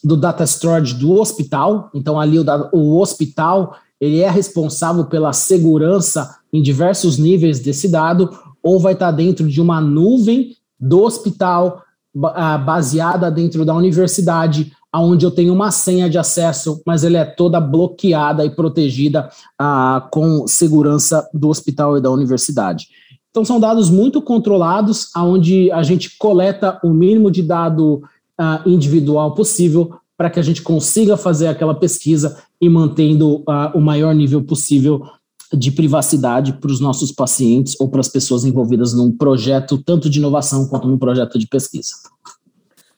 do 0.03 0.17
data 0.17 0.43
storage 0.43 0.95
do 0.95 1.11
hospital. 1.11 1.91
Então, 1.93 2.19
ali 2.19 2.39
o, 2.39 2.45
o 2.73 2.99
hospital 2.99 3.75
ele 3.99 4.19
é 4.19 4.29
responsável 4.29 5.05
pela 5.05 5.31
segurança 5.31 6.37
em 6.51 6.59
diversos 6.59 7.19
níveis 7.19 7.59
desse 7.59 7.87
dado, 7.87 8.35
ou 8.63 8.79
vai 8.79 8.93
estar 8.93 9.11
dentro 9.11 9.47
de 9.47 9.61
uma 9.61 9.79
nuvem 9.79 10.55
do 10.79 11.03
hospital 11.03 11.83
baseada 12.65 13.29
dentro 13.29 13.63
da 13.63 13.75
universidade, 13.75 14.73
onde 14.93 15.23
eu 15.23 15.29
tenho 15.29 15.53
uma 15.53 15.69
senha 15.69 16.09
de 16.09 16.17
acesso, 16.17 16.81
mas 16.85 17.03
ela 17.03 17.19
é 17.19 17.25
toda 17.25 17.61
bloqueada 17.61 18.43
e 18.43 18.49
protegida 18.49 19.29
ah, 19.57 20.07
com 20.11 20.47
segurança 20.47 21.29
do 21.31 21.47
hospital 21.47 21.97
e 21.97 22.01
da 22.01 22.09
universidade. 22.09 22.87
Então 23.31 23.45
são 23.45 23.59
dados 23.59 23.89
muito 23.89 24.21
controlados, 24.21 25.09
onde 25.15 25.71
a 25.71 25.81
gente 25.83 26.17
coleta 26.17 26.79
o 26.83 26.89
mínimo 26.89 27.31
de 27.31 27.41
dado 27.41 28.03
uh, 28.39 28.69
individual 28.69 29.33
possível 29.33 29.95
para 30.17 30.29
que 30.29 30.39
a 30.39 30.43
gente 30.43 30.61
consiga 30.61 31.17
fazer 31.17 31.47
aquela 31.47 31.73
pesquisa 31.73 32.37
e 32.59 32.69
mantendo 32.69 33.37
uh, 33.37 33.71
o 33.73 33.81
maior 33.81 34.13
nível 34.13 34.43
possível 34.43 35.01
de 35.53 35.71
privacidade 35.71 36.53
para 36.53 36.71
os 36.71 36.79
nossos 36.79 37.11
pacientes 37.11 37.75
ou 37.79 37.89
para 37.89 38.01
as 38.01 38.07
pessoas 38.07 38.45
envolvidas 38.45 38.93
num 38.93 39.11
projeto 39.11 39.77
tanto 39.77 40.09
de 40.09 40.19
inovação 40.19 40.67
quanto 40.67 40.87
num 40.87 40.97
projeto 40.97 41.39
de 41.39 41.47
pesquisa. 41.47 41.93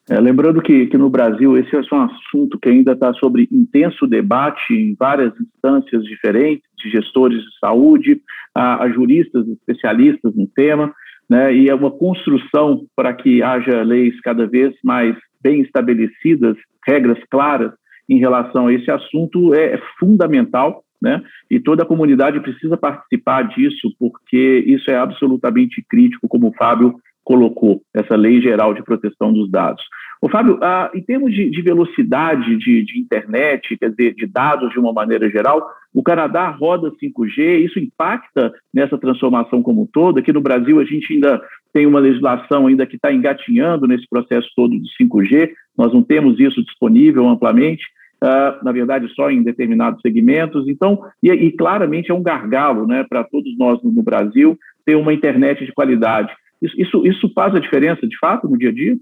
É, 0.09 0.19
lembrando 0.19 0.61
que, 0.61 0.87
que 0.87 0.97
no 0.97 1.09
Brasil 1.09 1.57
esse 1.57 1.73
é 1.75 1.95
um 1.95 2.01
assunto 2.01 2.59
que 2.59 2.67
ainda 2.67 2.91
está 2.91 3.13
sobre 3.13 3.47
intenso 3.49 4.05
debate 4.05 4.73
em 4.73 4.95
várias 4.99 5.33
instâncias 5.39 6.03
diferentes, 6.03 6.67
de 6.77 6.89
gestores 6.89 7.41
de 7.41 7.59
saúde, 7.59 8.21
a, 8.53 8.83
a 8.83 8.89
juristas, 8.89 9.47
especialistas 9.47 10.35
no 10.35 10.45
tema, 10.47 10.93
né, 11.29 11.55
e 11.55 11.69
é 11.69 11.73
uma 11.73 11.89
construção 11.89 12.85
para 12.93 13.13
que 13.13 13.41
haja 13.41 13.81
leis 13.81 14.19
cada 14.19 14.45
vez 14.45 14.75
mais 14.83 15.15
bem 15.41 15.61
estabelecidas, 15.61 16.57
regras 16.85 17.17
claras 17.29 17.71
em 18.09 18.19
relação 18.19 18.67
a 18.67 18.73
esse 18.73 18.91
assunto 18.91 19.53
é, 19.53 19.75
é 19.75 19.81
fundamental, 19.97 20.83
né? 21.01 21.21
E 21.49 21.59
toda 21.59 21.83
a 21.83 21.85
comunidade 21.85 22.39
precisa 22.39 22.77
participar 22.77 23.43
disso, 23.43 23.93
porque 23.99 24.63
isso 24.65 24.89
é 24.89 24.95
absolutamente 24.95 25.83
crítico, 25.89 26.27
como 26.27 26.47
o 26.47 26.53
Fábio 26.53 26.95
colocou, 27.23 27.81
essa 27.93 28.15
lei 28.15 28.41
geral 28.41 28.73
de 28.73 28.83
proteção 28.83 29.31
dos 29.31 29.49
dados. 29.49 29.83
O 30.21 30.29
Fábio, 30.29 30.57
ah, 30.61 30.89
em 30.93 31.01
termos 31.01 31.33
de, 31.33 31.49
de 31.49 31.61
velocidade 31.61 32.55
de, 32.57 32.83
de, 32.83 32.99
internet, 32.99 33.77
quer 33.77 33.89
dizer, 33.89 34.15
de 34.15 34.25
dados 34.25 34.71
de 34.71 34.79
uma 34.79 34.93
maneira 34.93 35.29
geral, 35.29 35.69
o 35.93 36.01
Canadá 36.01 36.47
roda 36.49 36.91
5G, 36.91 37.65
isso 37.65 37.77
impacta 37.77 38.53
nessa 38.73 38.97
transformação 38.97 39.61
como 39.61 39.81
um 39.81 39.85
todo. 39.85 40.19
Aqui 40.19 40.31
no 40.31 40.41
Brasil, 40.41 40.79
a 40.79 40.85
gente 40.85 41.13
ainda 41.13 41.41
tem 41.73 41.85
uma 41.85 41.99
legislação 41.99 42.67
ainda 42.67 42.85
que 42.85 42.95
está 42.95 43.11
engatinhando 43.11 43.87
nesse 43.87 44.07
processo 44.07 44.49
todo 44.55 44.79
de 44.79 44.87
5G, 44.97 45.51
nós 45.77 45.93
não 45.93 46.01
temos 46.01 46.39
isso 46.39 46.63
disponível 46.63 47.27
amplamente, 47.27 47.83
uh, 48.23 48.63
na 48.63 48.71
verdade, 48.71 49.11
só 49.13 49.29
em 49.29 49.43
determinados 49.43 50.01
segmentos. 50.01 50.67
Então, 50.67 50.99
e, 51.21 51.29
e 51.31 51.51
claramente 51.51 52.11
é 52.11 52.13
um 52.13 52.23
gargalo 52.23 52.87
né, 52.87 53.03
para 53.03 53.23
todos 53.23 53.57
nós 53.57 53.81
no, 53.83 53.91
no 53.91 54.03
Brasil 54.03 54.57
ter 54.85 54.95
uma 54.95 55.13
internet 55.13 55.65
de 55.65 55.73
qualidade. 55.73 56.31
Isso, 56.63 56.81
isso, 56.81 57.05
isso 57.05 57.31
faz 57.35 57.53
a 57.53 57.59
diferença, 57.59 58.07
de 58.07 58.17
fato, 58.17 58.47
no 58.47 58.57
dia 58.57 58.69
a 58.69 58.73
dia? 58.73 58.97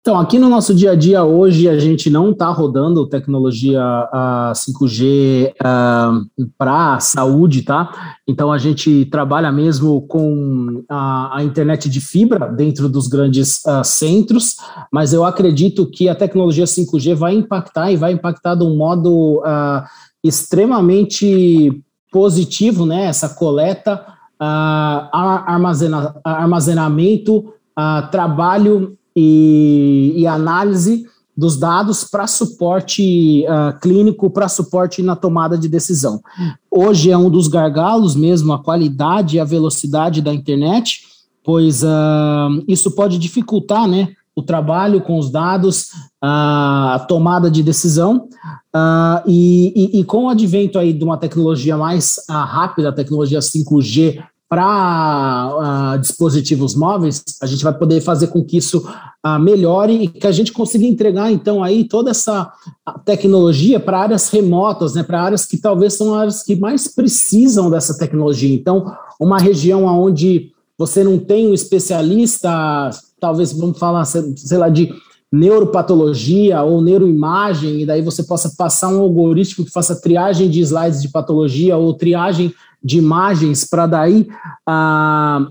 Então, 0.00 0.18
aqui 0.18 0.38
no 0.38 0.48
nosso 0.48 0.74
dia 0.74 0.92
a 0.92 0.94
dia 0.94 1.22
hoje, 1.22 1.68
a 1.68 1.78
gente 1.78 2.08
não 2.08 2.30
está 2.30 2.48
rodando 2.48 3.06
tecnologia 3.08 3.82
uh, 3.82 4.52
5G 4.52 5.52
uh, 5.52 6.48
para 6.56 6.98
saúde, 7.00 7.62
tá? 7.62 8.16
Então, 8.26 8.50
a 8.50 8.56
gente 8.56 9.04
trabalha 9.06 9.52
mesmo 9.52 10.00
com 10.02 10.82
a, 10.88 11.38
a 11.38 11.44
internet 11.44 11.90
de 11.90 12.00
fibra 12.00 12.46
dentro 12.46 12.88
dos 12.88 13.06
grandes 13.08 13.60
uh, 13.66 13.84
centros, 13.84 14.56
mas 14.90 15.12
eu 15.12 15.24
acredito 15.26 15.90
que 15.90 16.08
a 16.08 16.14
tecnologia 16.14 16.64
5G 16.64 17.14
vai 17.14 17.34
impactar 17.34 17.90
e 17.90 17.96
vai 17.96 18.12
impactar 18.12 18.54
de 18.54 18.64
um 18.64 18.76
modo 18.76 19.42
ah, 19.44 19.84
extremamente 20.24 21.82
positivo, 22.10 22.86
né? 22.86 23.04
Essa 23.04 23.28
coleta, 23.28 24.17
armazena, 24.40 26.14
armazenamento, 26.24 27.52
trabalho 28.10 28.96
e, 29.14 30.14
e 30.16 30.26
análise 30.26 31.06
dos 31.38 31.56
dados 31.56 32.02
para 32.02 32.26
suporte 32.26 33.44
uh, 33.46 33.78
clínico, 33.78 34.28
para 34.28 34.48
suporte 34.48 35.04
na 35.04 35.14
tomada 35.14 35.56
de 35.56 35.68
decisão. 35.68 36.20
Hoje 36.68 37.12
é 37.12 37.16
um 37.16 37.30
dos 37.30 37.46
gargalos 37.46 38.16
mesmo, 38.16 38.52
a 38.52 38.58
qualidade 38.58 39.36
e 39.36 39.40
a 39.40 39.44
velocidade 39.44 40.20
da 40.20 40.34
internet, 40.34 41.02
pois 41.44 41.84
uh, 41.84 42.64
isso 42.66 42.90
pode 42.90 43.18
dificultar 43.18 43.86
né, 43.86 44.08
o 44.38 44.42
trabalho 44.42 45.00
com 45.00 45.18
os 45.18 45.30
dados, 45.32 45.88
a 46.22 47.04
tomada 47.08 47.50
de 47.50 47.60
decisão, 47.60 48.28
uh, 48.72 49.20
e, 49.26 49.72
e, 49.74 50.00
e, 50.00 50.04
com 50.04 50.26
o 50.26 50.28
advento 50.28 50.78
aí 50.78 50.92
de 50.92 51.02
uma 51.02 51.16
tecnologia 51.16 51.76
mais 51.76 52.20
rápida, 52.28 52.90
a 52.90 52.92
tecnologia 52.92 53.40
5G, 53.40 54.22
para 54.48 55.96
uh, 55.96 55.98
dispositivos 55.98 56.76
móveis, 56.76 57.24
a 57.42 57.46
gente 57.46 57.64
vai 57.64 57.76
poder 57.76 58.00
fazer 58.00 58.28
com 58.28 58.42
que 58.44 58.56
isso 58.56 58.78
uh, 59.26 59.40
melhore 59.40 60.04
e 60.04 60.06
que 60.06 60.26
a 60.26 60.32
gente 60.32 60.52
consiga 60.52 60.86
entregar, 60.86 61.32
então, 61.32 61.62
aí 61.62 61.82
toda 61.82 62.12
essa 62.12 62.50
tecnologia 63.04 63.80
para 63.80 63.98
áreas 63.98 64.30
remotas, 64.30 64.94
né, 64.94 65.02
para 65.02 65.20
áreas 65.20 65.44
que 65.44 65.58
talvez 65.58 65.94
são 65.94 66.14
áreas 66.14 66.44
que 66.44 66.54
mais 66.54 66.86
precisam 66.86 67.68
dessa 67.68 67.98
tecnologia. 67.98 68.54
Então, 68.54 68.94
uma 69.18 69.38
região 69.38 69.84
onde 69.84 70.52
você 70.78 71.02
não 71.02 71.18
tem 71.18 71.48
um 71.48 71.54
especialista, 71.54 72.88
talvez, 73.20 73.52
vamos 73.52 73.78
falar, 73.78 74.04
sei 74.04 74.56
lá, 74.56 74.68
de 74.68 74.94
neuropatologia 75.30 76.62
ou 76.62 76.80
neuroimagem, 76.80 77.82
e 77.82 77.86
daí 77.86 78.00
você 78.00 78.22
possa 78.22 78.54
passar 78.56 78.88
um 78.88 79.00
algoritmo 79.00 79.64
que 79.64 79.70
faça 79.70 80.00
triagem 80.00 80.48
de 80.48 80.60
slides 80.60 81.02
de 81.02 81.10
patologia 81.10 81.76
ou 81.76 81.92
triagem 81.92 82.54
de 82.82 82.98
imagens 82.98 83.64
para 83.64 83.86
daí 83.86 84.28
ah, 84.66 85.46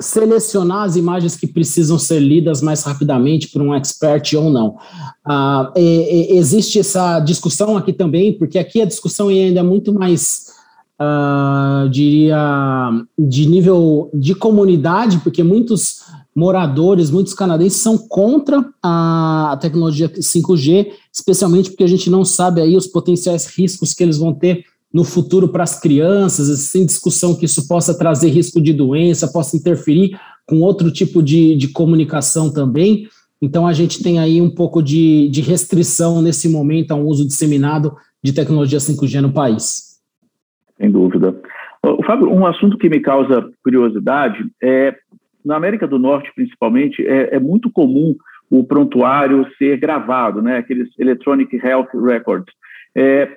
selecionar 0.00 0.84
as 0.84 0.96
imagens 0.96 1.36
que 1.36 1.46
precisam 1.46 1.98
ser 1.98 2.20
lidas 2.20 2.62
mais 2.62 2.82
rapidamente 2.82 3.48
por 3.48 3.60
um 3.60 3.74
expert 3.74 4.34
ou 4.34 4.48
não. 4.48 4.76
Ah, 5.24 5.70
e, 5.76 6.32
e, 6.32 6.38
existe 6.38 6.78
essa 6.78 7.20
discussão 7.20 7.76
aqui 7.76 7.92
também, 7.92 8.32
porque 8.32 8.58
aqui 8.58 8.80
a 8.80 8.86
discussão 8.86 9.28
ainda 9.28 9.60
é 9.60 9.62
muito 9.62 9.92
mais, 9.92 10.51
ah, 10.98 11.86
diria, 11.90 12.90
de 13.18 13.46
nível 13.46 14.10
de 14.14 14.34
comunidade, 14.34 15.18
porque 15.18 15.42
muitos 15.42 16.02
moradores, 16.34 17.10
muitos 17.10 17.34
canadenses 17.34 17.80
são 17.80 17.98
contra 17.98 18.64
a 18.82 19.58
tecnologia 19.60 20.08
5G, 20.08 20.88
especialmente 21.12 21.70
porque 21.70 21.84
a 21.84 21.88
gente 21.88 22.08
não 22.08 22.24
sabe 22.24 22.60
aí 22.60 22.76
os 22.76 22.86
potenciais 22.86 23.46
riscos 23.46 23.92
que 23.92 24.02
eles 24.02 24.16
vão 24.16 24.32
ter 24.32 24.64
no 24.92 25.04
futuro 25.04 25.48
para 25.48 25.64
as 25.64 25.78
crianças, 25.78 26.60
sem 26.60 26.84
discussão 26.84 27.34
que 27.34 27.46
isso 27.46 27.66
possa 27.66 27.94
trazer 27.94 28.28
risco 28.28 28.60
de 28.60 28.72
doença, 28.72 29.28
possa 29.28 29.56
interferir 29.56 30.18
com 30.46 30.60
outro 30.60 30.90
tipo 30.90 31.22
de, 31.22 31.56
de 31.56 31.68
comunicação 31.68 32.50
também. 32.50 33.08
Então, 33.40 33.66
a 33.66 33.72
gente 33.72 34.02
tem 34.02 34.18
aí 34.18 34.40
um 34.40 34.50
pouco 34.50 34.82
de, 34.82 35.28
de 35.30 35.40
restrição 35.40 36.20
nesse 36.20 36.48
momento 36.48 36.92
ao 36.92 37.04
uso 37.04 37.26
disseminado 37.26 37.94
de 38.22 38.32
tecnologia 38.32 38.78
5G 38.78 39.20
no 39.20 39.32
país. 39.32 39.91
Sem 40.82 40.90
dúvida. 40.90 41.32
Fábio, 42.04 42.28
um 42.28 42.44
assunto 42.44 42.76
que 42.76 42.88
me 42.88 42.98
causa 42.98 43.48
curiosidade 43.62 44.44
é, 44.60 44.96
na 45.44 45.54
América 45.54 45.86
do 45.86 45.96
Norte, 45.96 46.32
principalmente, 46.34 47.06
é, 47.06 47.36
é 47.36 47.38
muito 47.38 47.70
comum 47.70 48.16
o 48.50 48.64
prontuário 48.64 49.46
ser 49.56 49.78
gravado, 49.78 50.42
né? 50.42 50.58
Aqueles 50.58 50.88
Electronic 50.98 51.56
Health 51.56 51.90
Records. 51.94 52.52
É, 52.96 53.36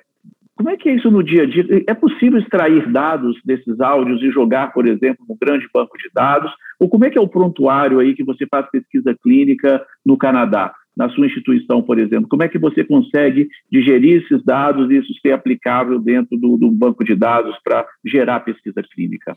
como 0.56 0.70
é 0.70 0.76
que 0.76 0.88
é 0.88 0.94
isso 0.94 1.08
no 1.08 1.22
dia 1.22 1.44
a 1.44 1.46
dia? 1.46 1.64
É 1.86 1.94
possível 1.94 2.40
extrair 2.40 2.90
dados 2.90 3.38
desses 3.44 3.80
áudios 3.80 4.20
e 4.22 4.30
jogar, 4.32 4.72
por 4.72 4.88
exemplo, 4.88 5.24
no 5.28 5.36
grande 5.40 5.68
banco 5.72 5.96
de 5.96 6.10
dados? 6.12 6.50
Ou 6.80 6.88
como 6.88 7.04
é 7.04 7.10
que 7.10 7.18
é 7.18 7.20
o 7.20 7.28
prontuário 7.28 8.00
aí 8.00 8.12
que 8.14 8.24
você 8.24 8.44
faz 8.50 8.68
pesquisa 8.70 9.16
clínica 9.22 9.84
no 10.04 10.16
Canadá, 10.16 10.74
na 10.96 11.10
sua 11.10 11.26
instituição, 11.26 11.82
por 11.82 11.98
exemplo? 11.98 12.28
Como 12.28 12.42
é 12.42 12.48
que 12.48 12.58
você 12.58 12.82
consegue 12.82 13.48
digerir 13.70 14.22
esses 14.22 14.42
dados 14.44 14.90
e 14.90 14.96
isso 14.96 15.12
ser 15.20 15.32
aplicável 15.32 15.98
dentro 15.98 16.38
do, 16.38 16.56
do 16.56 16.70
banco 16.70 17.04
de 17.04 17.14
dados 17.14 17.54
para 17.62 17.86
gerar 18.04 18.40
pesquisa 18.40 18.82
clínica? 18.94 19.36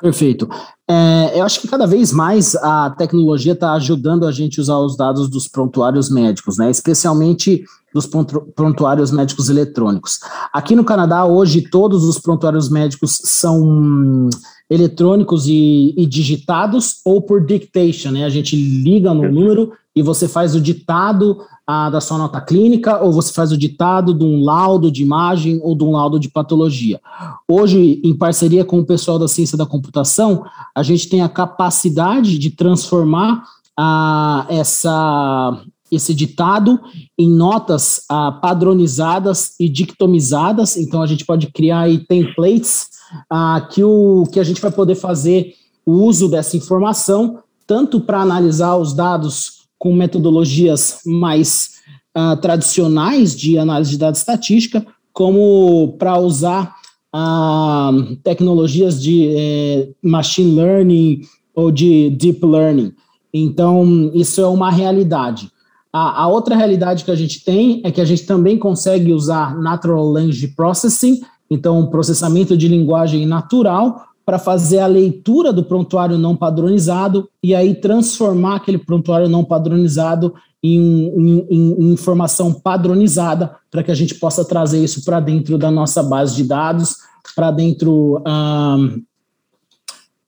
Perfeito. 0.00 0.48
É, 0.88 1.38
eu 1.38 1.44
acho 1.44 1.60
que 1.60 1.68
cada 1.68 1.86
vez 1.86 2.10
mais 2.10 2.54
a 2.56 2.88
tecnologia 2.90 3.52
está 3.52 3.74
ajudando 3.74 4.26
a 4.26 4.32
gente 4.32 4.58
a 4.58 4.62
usar 4.62 4.78
os 4.78 4.96
dados 4.96 5.28
dos 5.28 5.46
prontuários 5.46 6.10
médicos, 6.10 6.56
né? 6.56 6.70
Especialmente 6.70 7.62
dos 7.92 8.08
prontuários 8.54 9.10
médicos 9.10 9.48
eletrônicos. 9.48 10.20
Aqui 10.52 10.74
no 10.74 10.84
Canadá, 10.84 11.24
hoje, 11.24 11.62
todos 11.62 12.04
os 12.04 12.18
prontuários 12.18 12.68
médicos 12.68 13.20
são 13.24 14.28
eletrônicos 14.70 15.46
e, 15.48 15.92
e, 15.96 16.06
digitados 16.06 17.00
ou 17.04 17.20
por 17.20 17.44
dictation, 17.44 18.12
né? 18.12 18.24
A 18.24 18.28
gente 18.28 18.54
liga 18.54 19.12
no 19.12 19.28
número 19.28 19.72
e 19.94 20.00
você 20.00 20.28
faz 20.28 20.54
o 20.54 20.60
ditado 20.60 21.38
ah, 21.66 21.90
da 21.90 22.00
sua 22.00 22.16
nota 22.16 22.40
clínica 22.40 23.02
ou 23.02 23.12
você 23.12 23.32
faz 23.32 23.50
o 23.50 23.58
ditado 23.58 24.14
de 24.14 24.24
um 24.24 24.44
laudo 24.44 24.90
de 24.90 25.02
imagem 25.02 25.58
ou 25.64 25.74
de 25.74 25.82
um 25.82 25.90
laudo 25.90 26.20
de 26.20 26.28
patologia. 26.28 27.00
Hoje, 27.48 28.00
em 28.04 28.16
parceria 28.16 28.64
com 28.64 28.78
o 28.78 28.86
pessoal 28.86 29.18
da 29.18 29.26
ciência 29.26 29.58
da 29.58 29.66
computação, 29.66 30.44
a 30.72 30.84
gente 30.84 31.08
tem 31.08 31.20
a 31.20 31.28
capacidade 31.28 32.38
de 32.38 32.50
transformar 32.50 33.42
ah, 33.76 34.46
essa 34.48 35.60
esse 35.90 36.14
ditado 36.14 36.78
em 37.18 37.28
notas 37.28 38.02
ah, 38.08 38.32
padronizadas 38.32 39.54
e 39.58 39.68
dictomizadas. 39.68 40.76
Então, 40.76 41.02
a 41.02 41.06
gente 41.06 41.24
pode 41.24 41.48
criar 41.48 41.80
aí 41.80 41.98
templates 41.98 42.86
ah, 43.28 43.66
que, 43.70 43.82
o, 43.82 44.24
que 44.32 44.38
a 44.38 44.44
gente 44.44 44.60
vai 44.60 44.70
poder 44.70 44.94
fazer 44.94 45.54
o 45.84 45.92
uso 45.92 46.28
dessa 46.28 46.56
informação, 46.56 47.42
tanto 47.66 48.00
para 48.00 48.20
analisar 48.20 48.76
os 48.76 48.94
dados 48.94 49.60
com 49.78 49.94
metodologias 49.94 51.00
mais 51.04 51.80
ah, 52.14 52.36
tradicionais 52.36 53.36
de 53.36 53.58
análise 53.58 53.92
de 53.92 53.98
dados 53.98 54.20
estatística, 54.20 54.86
como 55.12 55.96
para 55.98 56.18
usar 56.18 56.74
ah, 57.12 57.90
tecnologias 58.22 59.02
de 59.02 59.28
eh, 59.28 59.88
machine 60.02 60.54
learning 60.54 61.22
ou 61.54 61.70
de 61.70 62.10
deep 62.10 62.44
learning. 62.44 62.92
Então, 63.32 64.10
isso 64.14 64.40
é 64.40 64.46
uma 64.46 64.70
realidade. 64.70 65.50
A, 65.92 66.22
a, 66.22 66.28
outra 66.28 66.54
realidade 66.54 67.04
que 67.04 67.10
a 67.10 67.16
gente 67.16 67.44
tem 67.44 67.80
é 67.84 67.90
que 67.90 68.00
a 68.00 68.04
gente 68.04 68.24
também 68.24 68.58
consegue 68.58 69.12
usar 69.12 69.56
Natural 69.56 70.04
Language 70.04 70.48
Processing, 70.48 71.20
então 71.50 71.86
processamento 71.86 72.56
de 72.56 72.68
linguagem 72.68 73.26
natural, 73.26 74.06
para 74.24 74.38
fazer 74.38 74.78
a 74.78 74.86
leitura 74.86 75.52
do 75.52 75.64
prontuário 75.64 76.16
não 76.16 76.36
padronizado 76.36 77.28
e 77.42 77.54
aí 77.54 77.74
transformar 77.74 78.56
aquele 78.56 78.78
prontuário 78.78 79.28
não 79.28 79.44
padronizado 79.44 80.34
em, 80.62 81.08
em, 81.08 81.46
em 81.50 81.92
informação 81.92 82.52
padronizada 82.52 83.56
para 83.70 83.82
que 83.82 83.90
a 83.90 83.94
gente 83.94 84.14
possa 84.14 84.44
trazer 84.44 84.84
isso 84.84 85.04
para 85.04 85.18
dentro 85.18 85.58
da 85.58 85.70
nossa 85.70 86.02
base 86.02 86.36
de 86.36 86.44
dados, 86.44 86.96
para 87.34 87.50
dentro 87.50 88.22
um, 88.24 89.02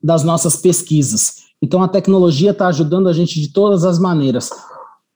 das 0.02 0.24
nossas 0.24 0.56
pesquisas. 0.56 1.42
Então 1.60 1.82
a 1.82 1.88
tecnologia 1.88 2.50
está 2.50 2.66
ajudando 2.66 3.08
a 3.08 3.12
gente 3.12 3.40
de 3.40 3.52
todas 3.52 3.84
as 3.84 3.98
maneiras. 3.98 4.50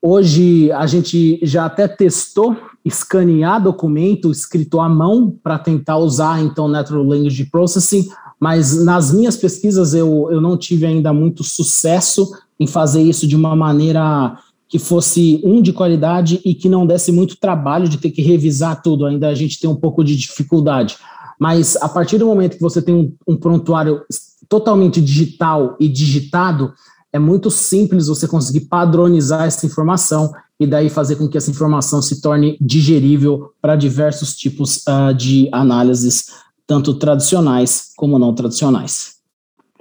Hoje 0.03 0.71
a 0.73 0.87
gente 0.87 1.41
já 1.43 1.67
até 1.67 1.89
testou 1.89 2.57
escanear 2.85 3.63
documento 3.63 4.31
escrito 4.31 4.81
à 4.81 4.89
mão 4.89 5.37
para 5.43 5.59
tentar 5.59 5.99
usar 5.99 6.41
então 6.41 6.69
Natural 6.69 7.03
Language 7.03 7.47
Processing, 7.47 8.09
mas 8.39 8.85
nas 8.85 9.13
minhas 9.13 9.37
pesquisas 9.37 9.95
eu, 9.95 10.29
eu 10.31 10.41
não 10.41 10.57
tive 10.57 10.87
ainda 10.87 11.13
muito 11.13 11.43
sucesso 11.43 12.31
em 12.61 12.67
fazer 12.67 13.03
isso 13.03 13.27
de 13.27 13.35
uma 13.35 13.57
maneira 13.57 14.39
que 14.69 14.79
fosse 14.79 15.41
um 15.45 15.63
de 15.63 15.73
qualidade 15.73 16.41
e 16.45 16.55
que 16.55 16.69
não 16.69 16.87
desse 16.87 17.13
muito 17.13 17.37
trabalho 17.37 17.89
de 17.89 17.99
ter 17.99 18.11
que 18.11 18.23
revisar 18.23 18.83
tudo. 18.83 19.07
Ainda 19.07 19.29
a 19.29 19.35
gente 19.35 19.61
tem 19.61 19.71
um 19.71 19.77
pouco 19.77 20.03
de 20.03 20.17
dificuldade. 20.17 20.97
Mas 21.39 21.77
a 21.77 21.89
partir 21.89 22.19
do 22.19 22.27
momento 22.27 22.57
que 22.57 22.63
você 22.63 22.83
tem 22.83 22.95
um, 22.95 23.13
um 23.27 23.37
prontuário 23.37 24.03
totalmente 24.49 25.01
digital 25.01 25.77
e 25.79 25.89
digitado, 25.89 26.73
é 27.17 27.19
muito 27.19 27.51
simples 27.51 28.09
você 28.09 28.29
conseguir 28.29 28.69
padronizar 28.69 29.47
essa 29.47 29.67
informação 29.67 30.33
e 30.61 30.67
daí 30.67 30.89
fazer 30.91 31.17
com 31.17 31.29
que 31.29 31.37
essa 31.37 31.51
informação 31.51 32.01
se 32.03 32.23
torne 32.23 32.57
digerível 32.61 33.51
para 33.61 33.75
diversos 33.75 34.37
tipos 34.37 34.85
uh, 34.87 35.15
de 35.15 35.49
análises, 35.53 36.45
tanto 36.67 36.99
tradicionais 36.99 37.93
como 37.97 38.19
não 38.19 38.35
tradicionais. 38.35 39.17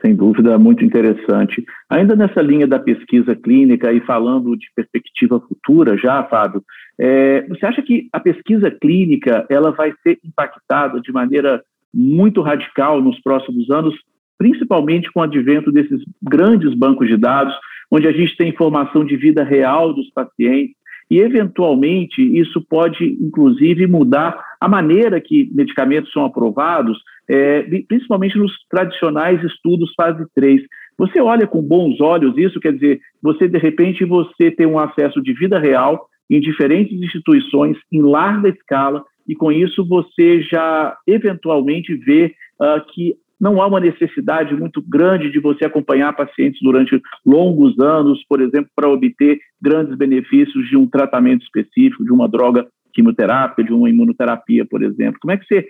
Sem 0.01 0.15
dúvida, 0.15 0.57
muito 0.57 0.83
interessante. 0.83 1.65
Ainda 1.89 2.15
nessa 2.15 2.41
linha 2.41 2.67
da 2.67 2.79
pesquisa 2.79 3.35
clínica 3.35 3.91
e 3.91 3.99
falando 4.01 4.55
de 4.55 4.67
perspectiva 4.75 5.41
futura 5.41 5.97
já, 5.97 6.23
Fábio, 6.25 6.63
é, 6.97 7.45
você 7.47 7.65
acha 7.65 7.81
que 7.81 8.07
a 8.13 8.19
pesquisa 8.19 8.71
clínica 8.71 9.45
ela 9.49 9.71
vai 9.71 9.93
ser 10.03 10.19
impactada 10.23 11.01
de 11.01 11.11
maneira 11.11 11.61
muito 11.93 12.41
radical 12.41 13.01
nos 13.01 13.19
próximos 13.21 13.69
anos 13.69 13.95
principalmente 14.37 15.11
com 15.11 15.19
o 15.19 15.23
advento 15.23 15.71
desses 15.71 16.01
grandes 16.21 16.73
bancos 16.73 17.07
de 17.07 17.17
dados, 17.17 17.55
onde 17.91 18.07
a 18.07 18.11
gente 18.11 18.35
tem 18.35 18.49
informação 18.49 19.05
de 19.05 19.15
vida 19.15 19.43
real 19.43 19.93
dos 19.93 20.09
pacientes, 20.11 20.75
e 21.09 21.19
eventualmente 21.19 22.21
isso 22.21 22.59
pode, 22.67 23.05
inclusive, 23.21 23.85
mudar 23.85 24.43
a 24.59 24.67
maneira 24.67 25.21
que 25.21 25.49
medicamentos 25.53 26.11
são 26.11 26.25
aprovados, 26.25 26.97
é, 27.29 27.61
principalmente 27.87 28.37
nos 28.37 28.51
tradicionais 28.69 29.43
estudos 29.43 29.93
fase 29.95 30.25
3. 30.33 30.63
Você 30.97 31.21
olha 31.21 31.45
com 31.45 31.61
bons 31.61 31.99
olhos 32.01 32.37
isso, 32.37 32.59
quer 32.59 32.73
dizer, 32.73 32.99
você 33.21 33.47
de 33.47 33.57
repente 33.57 34.03
você 34.05 34.49
tem 34.49 34.65
um 34.65 34.79
acesso 34.79 35.21
de 35.21 35.33
vida 35.33 35.59
real 35.59 36.07
em 36.29 36.39
diferentes 36.39 36.99
instituições 36.99 37.77
em 37.91 38.01
larga 38.01 38.49
escala 38.49 39.03
e 39.27 39.35
com 39.35 39.51
isso 39.51 39.85
você 39.87 40.41
já 40.41 40.95
eventualmente 41.05 41.93
vê 41.95 42.33
uh, 42.59 42.83
que 42.93 43.15
não 43.39 43.61
há 43.61 43.67
uma 43.67 43.79
necessidade 43.79 44.55
muito 44.55 44.81
grande 44.81 45.31
de 45.31 45.39
você 45.39 45.65
acompanhar 45.65 46.15
pacientes 46.15 46.59
durante 46.61 47.01
longos 47.25 47.77
anos, 47.79 48.23
por 48.27 48.41
exemplo, 48.41 48.69
para 48.75 48.89
obter 48.89 49.39
grandes 49.61 49.95
benefícios 49.97 50.67
de 50.69 50.77
um 50.77 50.87
tratamento 50.87 51.43
específico, 51.43 52.03
de 52.03 52.11
uma 52.11 52.27
droga 52.27 52.67
quimioterápica, 52.93 53.63
de 53.63 53.73
uma 53.73 53.89
imunoterapia, 53.89 54.65
por 54.65 54.81
exemplo. 54.81 55.19
Como 55.21 55.31
é 55.31 55.37
que 55.37 55.45
você 55.45 55.67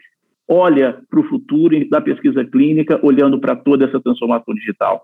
olha 0.48 1.02
para 1.10 1.20
o 1.20 1.28
futuro 1.28 1.90
da 1.90 2.00
pesquisa 2.00 2.46
clínica, 2.46 3.00
olhando 3.04 3.40
para 3.40 3.56
toda 3.56 3.86
essa 3.86 4.00
transformação 4.00 4.54
digital? 4.54 5.04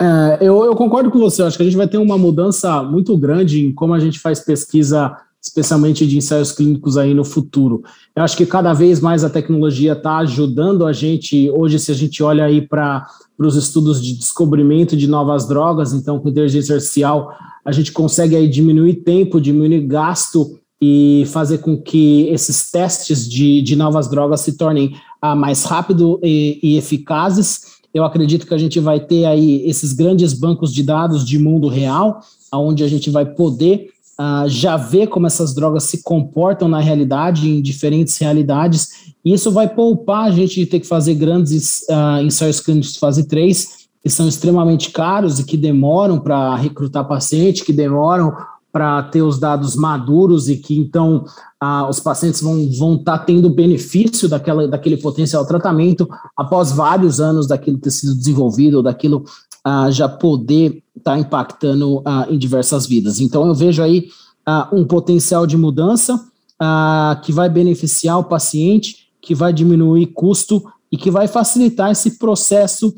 É, 0.00 0.38
eu, 0.40 0.64
eu, 0.64 0.74
concordo 0.74 1.10
com 1.10 1.18
você, 1.18 1.42
acho 1.42 1.56
que 1.56 1.62
a 1.62 1.66
gente 1.66 1.76
vai 1.76 1.86
ter 1.86 1.98
uma 1.98 2.18
mudança 2.18 2.82
muito 2.82 3.16
grande 3.16 3.64
em 3.64 3.72
como 3.72 3.94
a 3.94 4.00
gente 4.00 4.18
faz 4.18 4.40
pesquisa, 4.44 5.16
especialmente 5.42 6.06
de 6.06 6.16
ensaios 6.16 6.52
clínicos 6.52 6.96
aí 6.96 7.12
no 7.12 7.24
futuro. 7.24 7.82
Eu 8.14 8.22
acho 8.22 8.36
que 8.36 8.46
cada 8.46 8.72
vez 8.72 9.00
mais 9.00 9.24
a 9.24 9.30
tecnologia 9.30 9.92
está 9.92 10.18
ajudando 10.18 10.86
a 10.86 10.92
gente. 10.92 11.50
Hoje, 11.50 11.80
se 11.80 11.90
a 11.90 11.94
gente 11.94 12.22
olha 12.22 12.44
aí 12.44 12.62
para 12.62 13.04
os 13.36 13.56
estudos 13.56 14.00
de 14.00 14.14
descobrimento 14.14 14.96
de 14.96 15.08
novas 15.08 15.48
drogas, 15.48 15.92
então 15.92 16.20
com 16.20 16.28
inteligência 16.28 16.76
artificial, 16.76 17.32
a 17.64 17.72
gente 17.72 17.90
consegue 17.90 18.36
aí 18.36 18.48
diminuir 18.48 19.02
tempo, 19.02 19.40
diminuir 19.40 19.80
gasto 19.80 20.60
e 20.80 21.24
fazer 21.26 21.58
com 21.58 21.76
que 21.76 22.28
esses 22.28 22.70
testes 22.70 23.28
de, 23.28 23.62
de 23.62 23.74
novas 23.74 24.08
drogas 24.08 24.40
se 24.40 24.56
tornem 24.56 24.94
ah, 25.20 25.34
mais 25.34 25.64
rápido 25.64 26.20
e, 26.22 26.58
e, 26.62 26.76
eficazes. 26.76 27.80
Eu 27.92 28.04
acredito 28.04 28.46
que 28.46 28.54
a 28.54 28.58
gente 28.58 28.78
vai 28.80 28.98
ter 28.98 29.24
aí 29.24 29.64
esses 29.68 29.92
grandes 29.92 30.32
bancos 30.32 30.72
de 30.72 30.82
dados 30.82 31.24
de 31.24 31.38
mundo 31.38 31.68
real, 31.68 32.20
onde 32.52 32.82
a 32.82 32.88
gente 32.88 33.10
vai 33.10 33.24
poder 33.24 33.90
ah, 34.24 34.44
já 34.46 34.76
ver 34.76 35.08
como 35.08 35.26
essas 35.26 35.52
drogas 35.52 35.82
se 35.82 36.00
comportam 36.00 36.68
na 36.68 36.78
realidade, 36.78 37.50
em 37.50 37.60
diferentes 37.60 38.16
realidades. 38.18 39.12
E 39.24 39.34
isso 39.34 39.50
vai 39.50 39.68
poupar 39.68 40.26
a 40.26 40.30
gente 40.30 40.54
de 40.54 40.66
ter 40.66 40.78
que 40.78 40.86
fazer 40.86 41.16
grandes 41.16 41.84
ah, 41.90 42.22
ensaios 42.22 42.60
clínicos 42.60 42.96
fase 42.96 43.26
3, 43.26 43.88
que 44.00 44.08
são 44.08 44.28
extremamente 44.28 44.90
caros 44.90 45.40
e 45.40 45.44
que 45.44 45.56
demoram 45.56 46.20
para 46.20 46.54
recrutar 46.54 47.08
paciente, 47.08 47.64
que 47.64 47.72
demoram 47.72 48.32
para 48.70 49.02
ter 49.02 49.22
os 49.22 49.40
dados 49.40 49.74
maduros 49.74 50.48
e 50.48 50.56
que 50.56 50.78
então 50.78 51.24
ah, 51.60 51.88
os 51.88 51.98
pacientes 51.98 52.40
vão 52.40 52.60
estar 52.60 52.78
vão 52.78 52.98
tá 52.98 53.18
tendo 53.18 53.50
benefício 53.50 54.28
daquela, 54.28 54.68
daquele 54.68 54.98
potencial 54.98 55.44
tratamento 55.44 56.08
após 56.36 56.70
vários 56.70 57.20
anos 57.20 57.48
daquilo 57.48 57.78
ter 57.78 57.90
sido 57.90 58.14
desenvolvido, 58.14 58.84
daquilo 58.84 59.24
ah, 59.64 59.90
já 59.90 60.08
poder 60.08 60.81
estar 61.02 61.12
tá 61.12 61.18
impactando 61.18 62.00
ah, 62.04 62.26
em 62.30 62.38
diversas 62.38 62.86
vidas. 62.86 63.20
Então 63.20 63.46
eu 63.46 63.54
vejo 63.54 63.82
aí 63.82 64.08
ah, 64.46 64.68
um 64.72 64.84
potencial 64.84 65.46
de 65.46 65.56
mudança 65.56 66.18
ah, 66.58 67.20
que 67.24 67.32
vai 67.32 67.48
beneficiar 67.48 68.18
o 68.18 68.24
paciente, 68.24 69.08
que 69.20 69.34
vai 69.34 69.52
diminuir 69.52 70.06
custo 70.06 70.62
e 70.90 70.96
que 70.96 71.10
vai 71.10 71.26
facilitar 71.26 71.90
esse 71.90 72.18
processo 72.18 72.94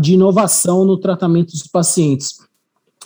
de 0.00 0.14
inovação 0.14 0.86
no 0.86 0.96
tratamento 0.96 1.50
dos 1.50 1.66
pacientes. 1.66 2.38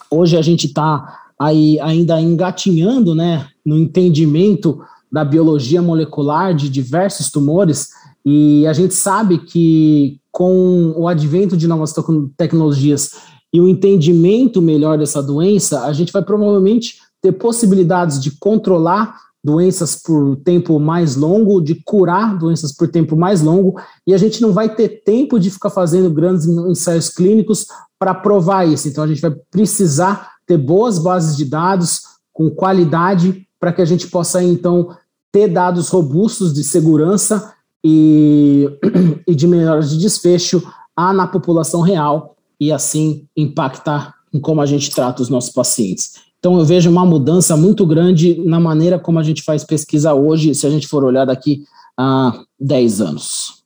Hoje 0.09 0.37
a 0.37 0.43
gente 0.43 0.69
está 0.69 1.25
aí 1.37 1.81
ainda 1.81 2.21
engatinhando, 2.21 3.13
né, 3.13 3.49
no 3.65 3.77
entendimento 3.77 4.81
da 5.11 5.25
biologia 5.25 5.83
molecular 5.83 6.55
de 6.55 6.69
diversos 6.69 7.29
tumores, 7.29 7.89
e 8.25 8.65
a 8.69 8.73
gente 8.73 8.95
sabe 8.95 9.39
que 9.39 10.21
com 10.31 10.93
o 10.97 11.09
advento 11.09 11.57
de 11.57 11.67
novas 11.67 11.95
tecnologias 12.37 13.13
e 13.57 13.61
o 13.61 13.67
entendimento 13.67 14.61
melhor 14.61 14.99
dessa 14.99 15.23
doença, 15.23 15.85
a 15.85 15.93
gente 15.95 16.13
vai 16.13 16.23
provavelmente 16.23 16.99
ter 17.23 17.33
possibilidades 17.33 18.21
de 18.21 18.33
controlar 18.33 19.17
doenças 19.43 19.97
por 19.97 20.37
tempo 20.45 20.79
mais 20.79 21.17
longo, 21.17 21.63
de 21.63 21.77
curar 21.83 22.37
doenças 22.37 22.71
por 22.71 22.87
tempo 22.87 23.17
mais 23.17 23.41
longo, 23.41 23.81
e 24.07 24.13
a 24.13 24.19
gente 24.19 24.43
não 24.43 24.53
vai 24.53 24.75
ter 24.75 25.03
tempo 25.03 25.41
de 25.41 25.51
ficar 25.51 25.71
fazendo 25.71 26.11
grandes 26.11 26.45
ensaios 26.47 27.09
clínicos 27.09 27.67
para 27.99 28.13
provar 28.13 28.69
isso. 28.69 28.89
Então 28.89 29.03
a 29.03 29.07
gente 29.07 29.23
vai 29.23 29.35
precisar 29.51 30.33
ter 30.47 30.59
boas 30.59 30.99
bases 30.99 31.35
de 31.35 31.47
dados 31.47 32.03
com 32.35 32.51
qualidade 32.51 33.49
para 33.59 33.73
que 33.73 33.81
a 33.81 33.87
gente 33.87 34.07
possa 34.09 34.43
então 34.43 34.95
ter 35.33 35.49
dados 35.49 35.89
robustos 35.89 36.53
de 36.53 36.63
segurança 36.63 37.55
e, 37.83 38.69
e 39.27 39.35
de 39.35 39.49
melhoras 39.49 39.89
de 39.89 39.97
desfecho 39.97 40.63
a, 40.95 41.11
na 41.15 41.27
população 41.27 41.81
real 41.81 42.36
e 42.61 42.73
assim 42.73 43.27
impactar 43.37 44.15
em 44.33 44.41
como 44.41 44.61
a 44.61 44.67
gente 44.67 44.91
trata 44.91 45.23
os 45.23 45.31
nossos 45.31 45.53
pacientes. 45.53 46.25
Então 46.39 46.59
eu 46.59 46.65
vejo 46.65 46.91
uma 46.91 47.05
mudança 47.05 47.57
muito 47.57 47.87
grande 47.87 48.41
na 48.45 48.61
maneira 48.61 48.99
como 48.99 49.19
a 49.19 49.23
gente 49.23 49.43
faz 49.43 49.65
pesquisa 49.65 50.15
hoje, 50.15 50.55
se 50.55 50.67
a 50.67 50.71
gente 50.71 50.87
for 50.87 51.05
olhar 51.05 51.25
daqui 51.25 51.63
a 51.99 52.33
10 52.61 53.01
anos. 53.01 53.65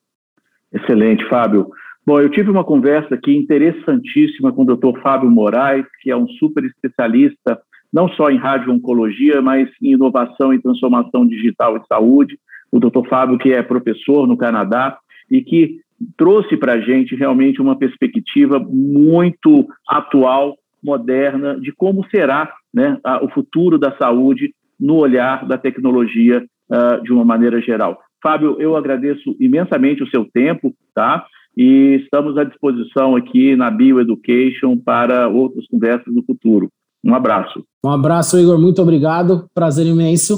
Excelente, 0.72 1.28
Fábio. 1.28 1.68
Bom, 2.06 2.20
eu 2.20 2.30
tive 2.30 2.50
uma 2.50 2.64
conversa 2.64 3.14
aqui 3.14 3.36
interessantíssima 3.36 4.52
com 4.52 4.62
o 4.62 4.76
Dr. 4.76 4.98
Fábio 5.02 5.30
Moraes, 5.30 5.84
que 6.02 6.10
é 6.10 6.16
um 6.16 6.26
super 6.28 6.64
especialista, 6.64 7.60
não 7.92 8.08
só 8.08 8.30
em 8.30 8.38
radio-oncologia, 8.38 9.42
mas 9.42 9.68
em 9.82 9.92
inovação 9.92 10.54
e 10.54 10.62
transformação 10.62 11.26
digital 11.26 11.76
e 11.76 11.86
saúde. 11.86 12.38
O 12.72 12.78
Dr. 12.78 13.06
Fábio, 13.08 13.38
que 13.38 13.52
é 13.52 13.62
professor 13.62 14.26
no 14.26 14.36
Canadá 14.36 14.96
e 15.30 15.42
que 15.42 15.80
trouxe 16.16 16.56
para 16.56 16.74
a 16.74 16.80
gente 16.80 17.14
realmente 17.14 17.60
uma 17.60 17.76
perspectiva 17.76 18.58
muito 18.58 19.66
atual, 19.88 20.56
moderna, 20.82 21.58
de 21.60 21.72
como 21.72 22.06
será 22.10 22.52
né, 22.72 22.98
a, 23.04 23.22
o 23.24 23.28
futuro 23.30 23.78
da 23.78 23.96
saúde 23.96 24.54
no 24.78 24.96
olhar 24.96 25.46
da 25.46 25.58
tecnologia 25.58 26.42
uh, 26.70 27.02
de 27.02 27.12
uma 27.12 27.24
maneira 27.24 27.60
geral. 27.60 27.98
Fábio, 28.22 28.56
eu 28.58 28.76
agradeço 28.76 29.36
imensamente 29.38 30.02
o 30.02 30.08
seu 30.08 30.24
tempo, 30.32 30.74
tá? 30.94 31.26
e 31.56 32.00
estamos 32.02 32.36
à 32.38 32.44
disposição 32.44 33.16
aqui 33.16 33.56
na 33.56 33.70
Bioeducation 33.70 34.76
para 34.78 35.28
outras 35.28 35.66
conversas 35.66 36.14
no 36.14 36.22
futuro. 36.22 36.70
Um 37.04 37.14
abraço. 37.14 37.64
Um 37.84 37.90
abraço, 37.90 38.38
Igor. 38.38 38.58
Muito 38.58 38.80
obrigado. 38.80 39.48
Prazer 39.54 39.86
imenso. 39.86 40.36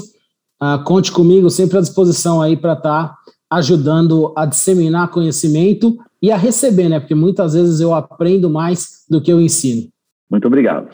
Uh, 0.61 0.83
conte 0.83 1.11
comigo, 1.11 1.49
sempre 1.49 1.77
à 1.77 1.81
disposição 1.81 2.41
aí 2.41 2.55
para 2.55 2.73
estar 2.73 3.09
tá 3.09 3.15
ajudando 3.55 4.33
a 4.35 4.45
disseminar 4.45 5.09
conhecimento 5.09 5.97
e 6.21 6.31
a 6.31 6.37
receber, 6.37 6.89
né? 6.89 6.99
Porque 6.99 7.15
muitas 7.15 7.53
vezes 7.53 7.79
eu 7.79 7.93
aprendo 7.93 8.49
mais 8.49 9.03
do 9.09 9.21
que 9.21 9.31
eu 9.31 9.41
ensino. 9.41 9.87
Muito 10.29 10.47
obrigado. 10.47 10.87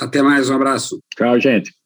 Até 0.00 0.22
mais, 0.22 0.50
um 0.50 0.56
abraço. 0.56 1.00
Tchau, 1.16 1.38
gente. 1.40 1.76